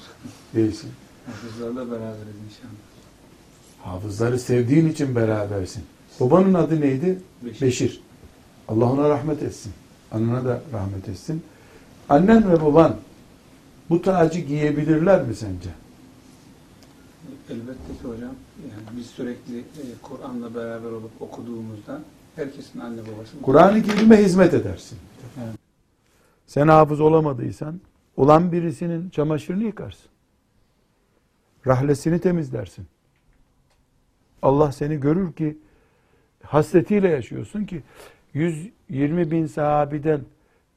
[0.55, 0.91] değilsin.
[1.27, 2.79] Hafızlarla beraberiz inşallah.
[3.85, 5.85] Hafızları sevdiğin için berabersin.
[6.21, 7.19] Babanın adı neydi?
[7.45, 7.67] Beşir.
[7.67, 8.03] Beşir.
[8.69, 9.73] Allah ona rahmet etsin.
[10.13, 11.43] Anana da rahmet etsin.
[12.09, 12.97] Annen ve baban
[13.91, 15.71] bu tacı giyebilirler mi sence?
[17.51, 18.35] Elbette ki hocam.
[18.71, 22.01] Yani biz sürekli e, Kur'an'la beraber olup okuduğumuzda
[22.37, 23.43] herkesin anne babası.
[23.43, 24.99] Kur'an-ı Kerim'e hizmet edersin.
[25.45, 25.57] Evet.
[26.47, 27.81] Sen hafız olamadıysan
[28.17, 30.11] olan birisinin çamaşırını yıkarsın.
[31.67, 32.87] Rahlesini temizlersin.
[34.43, 35.59] Allah seni görür ki
[36.43, 37.83] hasretiyle yaşıyorsun ki
[38.35, 40.21] 120 bin sahabiden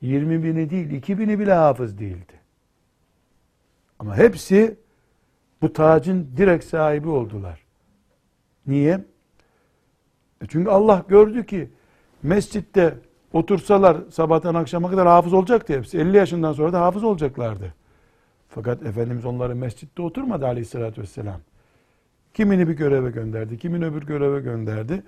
[0.01, 2.34] 20 bini değil 2 bini bile hafız değildi.
[3.99, 4.78] Ama hepsi
[5.62, 7.59] bu tacın direkt sahibi oldular.
[8.68, 8.93] Niye?
[10.41, 11.70] E Çünkü Allah gördü ki
[12.24, 12.97] mescitte
[13.34, 15.97] otursalar sabahtan akşama kadar hafız olacaktı hepsi.
[15.97, 17.74] 50 yaşından sonra da hafız olacaklardı.
[18.49, 21.41] Fakat Efendimiz onları mescitte oturmadı aleyhissalatü vesselam.
[22.34, 25.03] Kimini bir göreve gönderdi, kimini öbür göreve gönderdi.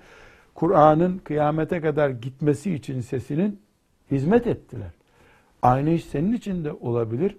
[0.54, 3.60] Kur'an'ın kıyamete kadar gitmesi için sesinin
[4.10, 4.90] hizmet ettiler.
[5.62, 7.36] Aynı iş senin için de olabilir.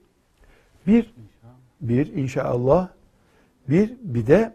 [0.88, 1.13] Bir,
[1.82, 2.89] bir inşallah,
[3.70, 4.53] bir, bir de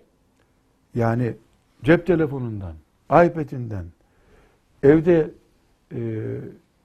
[0.95, 1.35] yani
[1.83, 2.75] cep telefonundan,
[3.11, 3.85] iPad'inden,
[4.83, 5.31] evde
[5.95, 6.01] e,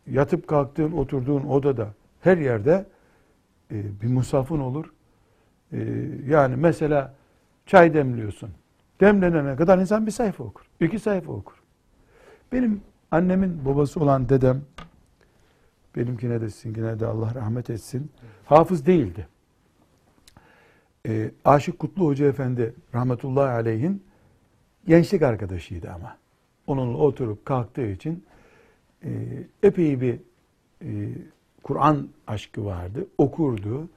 [0.08, 2.86] yatıp kalktığın, oturduğun odada, her yerde
[3.72, 4.94] e, bir musafın olur.
[5.72, 5.80] E,
[6.28, 7.14] yani mesela
[7.66, 8.50] çay demliyorsun.
[9.02, 10.66] Demlenene kadar insan bir sayfa okur.
[10.80, 11.56] iki sayfa okur.
[12.52, 14.62] Benim annemin babası olan dedem,
[15.96, 18.12] benimkine de sizinkine de Allah rahmet etsin,
[18.46, 19.28] hafız değildi.
[21.08, 24.04] E, Aşık Kutlu Hoca Efendi rahmetullahi aleyhin
[24.88, 26.18] gençlik arkadaşıydı ama.
[26.68, 28.26] Onunla oturup kalktığı için
[29.04, 29.10] e,
[29.64, 30.20] epey bir
[30.82, 30.90] e,
[31.64, 33.08] Kur'an aşkı vardı.
[33.18, 33.90] Okurdu.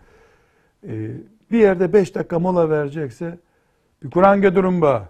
[0.88, 1.10] E,
[1.50, 3.38] bir yerde beş dakika mola verecekse
[4.02, 5.08] bir Kur'an götürün ba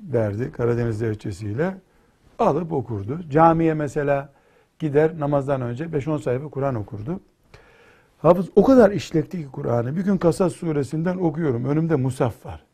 [0.00, 1.74] derdi Karadeniz lehçesiyle.
[2.38, 3.20] Alıp okurdu.
[3.30, 4.32] Camiye mesela
[4.78, 7.20] gider namazdan önce 5-10 sayfa Kur'an okurdu.
[8.22, 9.96] Hafız o kadar işlekti ki Kur'an'ı.
[9.96, 11.64] Bir gün Kasas suresinden okuyorum.
[11.64, 12.64] Önümde musaf var.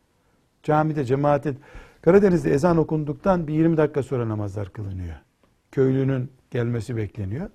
[0.63, 1.55] Camide cemaate
[2.03, 5.17] Karadeniz'de ezan okunduktan bir 20 dakika sonra namazlar kılınıyor.
[5.73, 7.51] Köylünün gelmesi bekleniyor.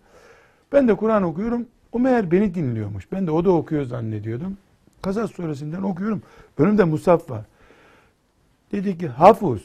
[0.72, 1.68] Ben de Kur'an okuyorum.
[1.92, 3.12] O meğer beni dinliyormuş.
[3.12, 4.58] Ben de o da okuyor zannediyordum.
[5.02, 6.22] Kasas suresinden okuyorum.
[6.58, 7.46] Önümde musaf var.
[8.72, 9.62] Dedi ki Hafız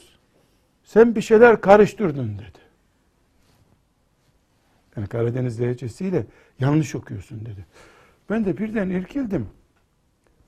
[0.84, 2.58] sen bir şeyler karıştırdın dedi.
[4.96, 6.26] Yani Karadeniz lehçesiyle
[6.60, 7.66] yanlış okuyorsun dedi.
[8.30, 9.48] Ben de birden irkildim.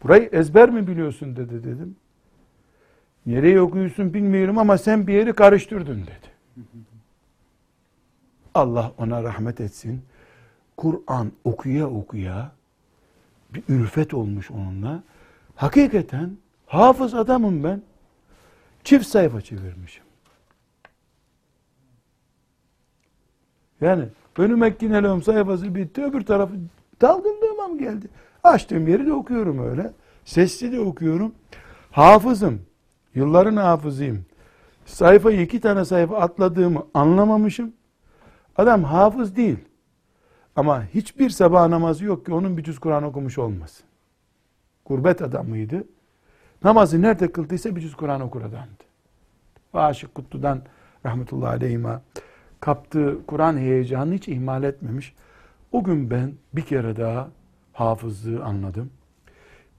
[0.03, 1.97] Burayı ezber mi biliyorsun dedi dedim.
[3.27, 6.29] Nereye okuyorsun bilmiyorum ama sen bir yeri karıştırdın dedi.
[8.55, 10.03] Allah ona rahmet etsin.
[10.77, 12.53] Kur'an okuya okuya
[13.55, 15.03] bir ülfet olmuş onunla.
[15.57, 17.83] Hakikaten hafız adamım ben.
[18.85, 20.05] Çift sayfa çevirmişim.
[23.81, 24.05] Yani
[24.39, 26.55] önüme kinelom sayfası bitti öbür tarafı
[27.01, 28.09] dalgınlığıma geldi?
[28.45, 29.93] Açtığım yeri de okuyorum öyle.
[30.25, 31.33] Sesli de okuyorum.
[31.91, 32.61] Hafızım.
[33.15, 34.25] Yılların hafızıyım.
[34.87, 37.73] Sayfayı iki tane sayfa atladığımı anlamamışım.
[38.57, 39.59] Adam hafız değil.
[40.57, 43.87] Ama hiçbir sabah namazı yok ki onun bir cüz Kur'an okumuş olmasın.
[44.85, 45.85] Gurbet adamıydı.
[46.65, 48.85] Namazı nerede kıldıysa bir cüz Kur'an okur adamdı.
[49.75, 50.63] Aşık Kutlu'dan
[51.07, 52.01] rahmetullahi aleyhime
[52.61, 55.15] kaptığı Kur'an heyecanını hiç ihmal etmemiş.
[55.73, 57.29] O gün ben bir kere daha
[57.73, 58.91] hafızlığı anladım.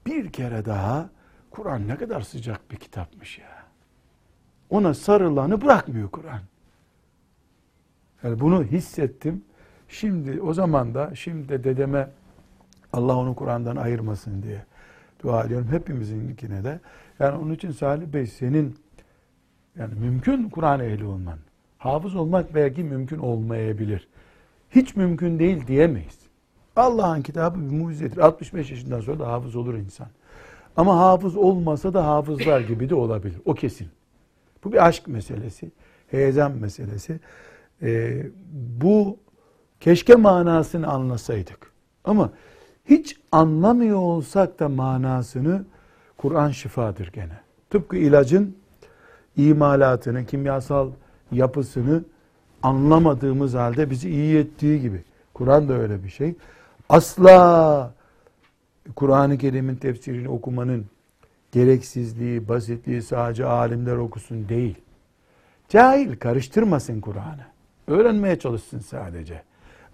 [0.06, 1.10] Bir kere daha
[1.50, 3.64] Kur'an ne kadar sıcak bir kitapmış ya.
[4.70, 6.40] Ona sarılanı bırakmıyor Kur'an.
[8.22, 9.44] Yani bunu hissettim.
[9.88, 12.10] Şimdi o zaman da şimdi de dedeme
[12.92, 14.64] Allah onu Kur'an'dan ayırmasın diye
[15.22, 15.68] dua ediyorum.
[15.70, 16.80] Hepimizinkine de.
[17.18, 18.76] Yani onun için Salih Bey senin
[19.76, 21.38] yani mümkün Kur'an ehli olman.
[21.78, 24.08] Hafız olmak belki mümkün olmayabilir.
[24.70, 26.18] Hiç mümkün değil diyemeyiz.
[26.76, 28.18] Allah'ın kitabı bir mucizedir.
[28.18, 30.08] 65 yaşından sonra da hafız olur insan.
[30.76, 33.40] Ama hafız olmasa da hafızlar gibi de olabilir.
[33.44, 33.88] O kesin.
[34.64, 35.70] Bu bir aşk meselesi.
[36.10, 37.20] Heyecan meselesi.
[37.82, 38.26] Ee,
[38.80, 39.16] bu
[39.80, 41.72] keşke manasını anlasaydık.
[42.04, 42.30] Ama
[42.84, 45.64] hiç anlamıyor olsak da manasını
[46.16, 47.40] Kur'an şifadır gene.
[47.70, 48.56] Tıpkı ilacın
[49.36, 50.90] imalatını, kimyasal
[51.32, 52.04] yapısını
[52.62, 55.04] anlamadığımız halde bizi iyi ettiği gibi.
[55.34, 56.34] Kur'an da öyle bir şey.
[56.88, 57.94] Asla
[58.96, 60.86] Kur'an-ı Kerim'in tefsirini okumanın
[61.52, 64.76] gereksizliği, basitliği sadece alimler okusun değil.
[65.68, 67.46] Cahil karıştırmasın Kur'an'ı.
[67.86, 69.42] Öğrenmeye çalışsın sadece.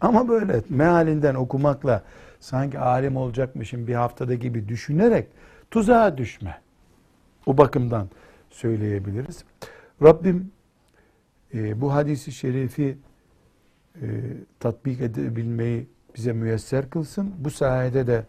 [0.01, 2.03] Ama böyle mealinden okumakla
[2.41, 5.27] sanki alim olacakmışım bir haftada gibi düşünerek
[5.71, 6.61] tuzağa düşme.
[7.47, 8.09] O bakımdan
[8.51, 9.45] söyleyebiliriz.
[10.03, 10.53] Rabbim
[11.54, 12.97] e, bu hadisi şerifi
[13.95, 14.08] e,
[14.60, 17.34] tatbik edebilmeyi bize müyesser kılsın.
[17.38, 18.26] Bu sayede de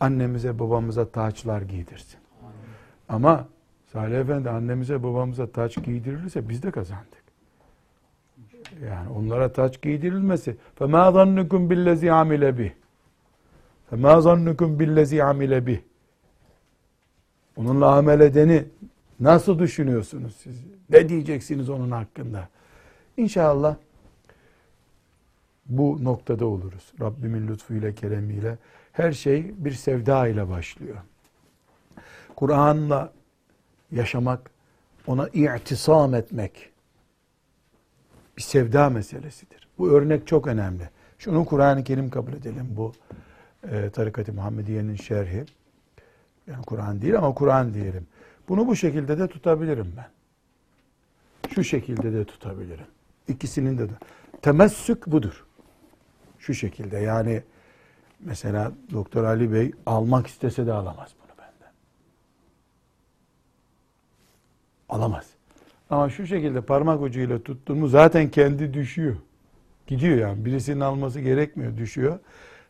[0.00, 2.18] annemize babamıza taçlar giydirsin.
[3.08, 3.48] Ama
[3.92, 7.26] Salih Efendi annemize babamıza taç giydirirse biz de kazandık.
[8.84, 12.70] Yani onlara taç giydirilmesi فَمَا ظَنُّكُمْ بِالَّذِي عَمِلَ بِهِ
[13.90, 15.78] فَمَا ظَنُّكُمْ بِالَّذِي عَمِلَ بِهِ
[17.56, 18.64] Onunla amel edeni
[19.20, 20.64] nasıl düşünüyorsunuz siz?
[20.90, 22.48] Ne diyeceksiniz onun hakkında?
[23.17, 23.75] İnşallah
[25.65, 26.93] bu noktada oluruz.
[27.01, 28.57] Rabbimin lütfuyla, keremiyle.
[28.91, 30.97] Her şey bir sevda ile başlıyor.
[32.35, 33.13] Kur'an'la
[33.91, 34.51] yaşamak,
[35.07, 36.71] ona i'tisam etmek
[38.37, 39.67] bir sevda meselesidir.
[39.77, 40.89] Bu örnek çok önemli.
[41.17, 42.67] Şunu Kur'an-ı Kerim kabul edelim.
[42.69, 42.93] Bu
[43.71, 45.45] e, Tarikat-ı Muhammediye'nin şerhi.
[46.47, 48.07] Yani Kur'an değil ama Kur'an diyelim.
[48.49, 50.09] Bunu bu şekilde de tutabilirim ben.
[51.55, 52.85] Şu şekilde de tutabilirim.
[53.31, 53.87] İkisinin de.
[54.41, 55.45] Temessük budur.
[56.39, 57.43] Şu şekilde yani
[58.19, 61.73] mesela Doktor Ali Bey almak istese de alamaz bunu benden.
[64.89, 65.29] Alamaz.
[65.89, 69.15] Ama şu şekilde parmak ucuyla tuttuğumu zaten kendi düşüyor.
[69.87, 70.45] Gidiyor yani.
[70.45, 71.77] Birisinin alması gerekmiyor.
[71.77, 72.19] Düşüyor.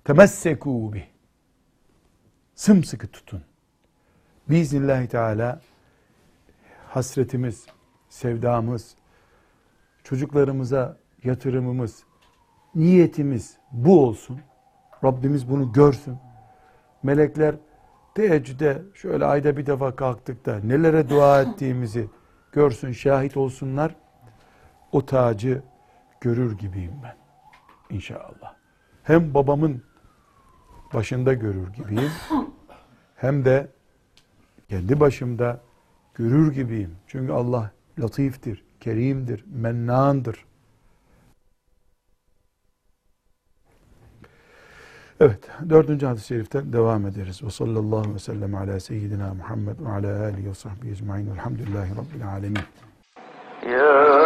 [0.05, 1.03] Temessekû bih.
[2.55, 3.41] Sımsıkı tutun.
[4.49, 5.62] Biiznillahü Teala
[6.89, 7.66] hasretimiz,
[8.09, 8.95] sevdamız,
[10.03, 12.03] çocuklarımıza yatırımımız,
[12.75, 14.39] niyetimiz bu olsun.
[15.03, 16.17] Rabbimiz bunu görsün.
[17.03, 17.55] Melekler
[18.15, 22.07] teheccüde şöyle ayda bir defa kalktık da nelere dua ettiğimizi
[22.51, 23.95] görsün, şahit olsunlar.
[24.91, 25.63] O tacı
[26.21, 27.15] görür gibiyim ben.
[27.95, 28.55] İnşallah.
[29.03, 29.83] Hem babamın
[30.93, 32.11] başında görür gibiyim.
[33.15, 33.67] Hem de
[34.69, 35.61] kendi başımda
[36.15, 36.95] görür gibiyim.
[37.07, 40.45] Çünkü Allah latiftir, kerimdir, mennandır.
[45.19, 47.43] Evet, dördüncü hadis-i şeriften devam ederiz.
[47.43, 51.91] Ve sallallahu aleyhi ve sellem ala seyyidina Muhammed ve ala alihi ve sahbihi ecma'in velhamdülillahi
[51.91, 52.63] rabbil alemin.
[53.71, 54.21] Ya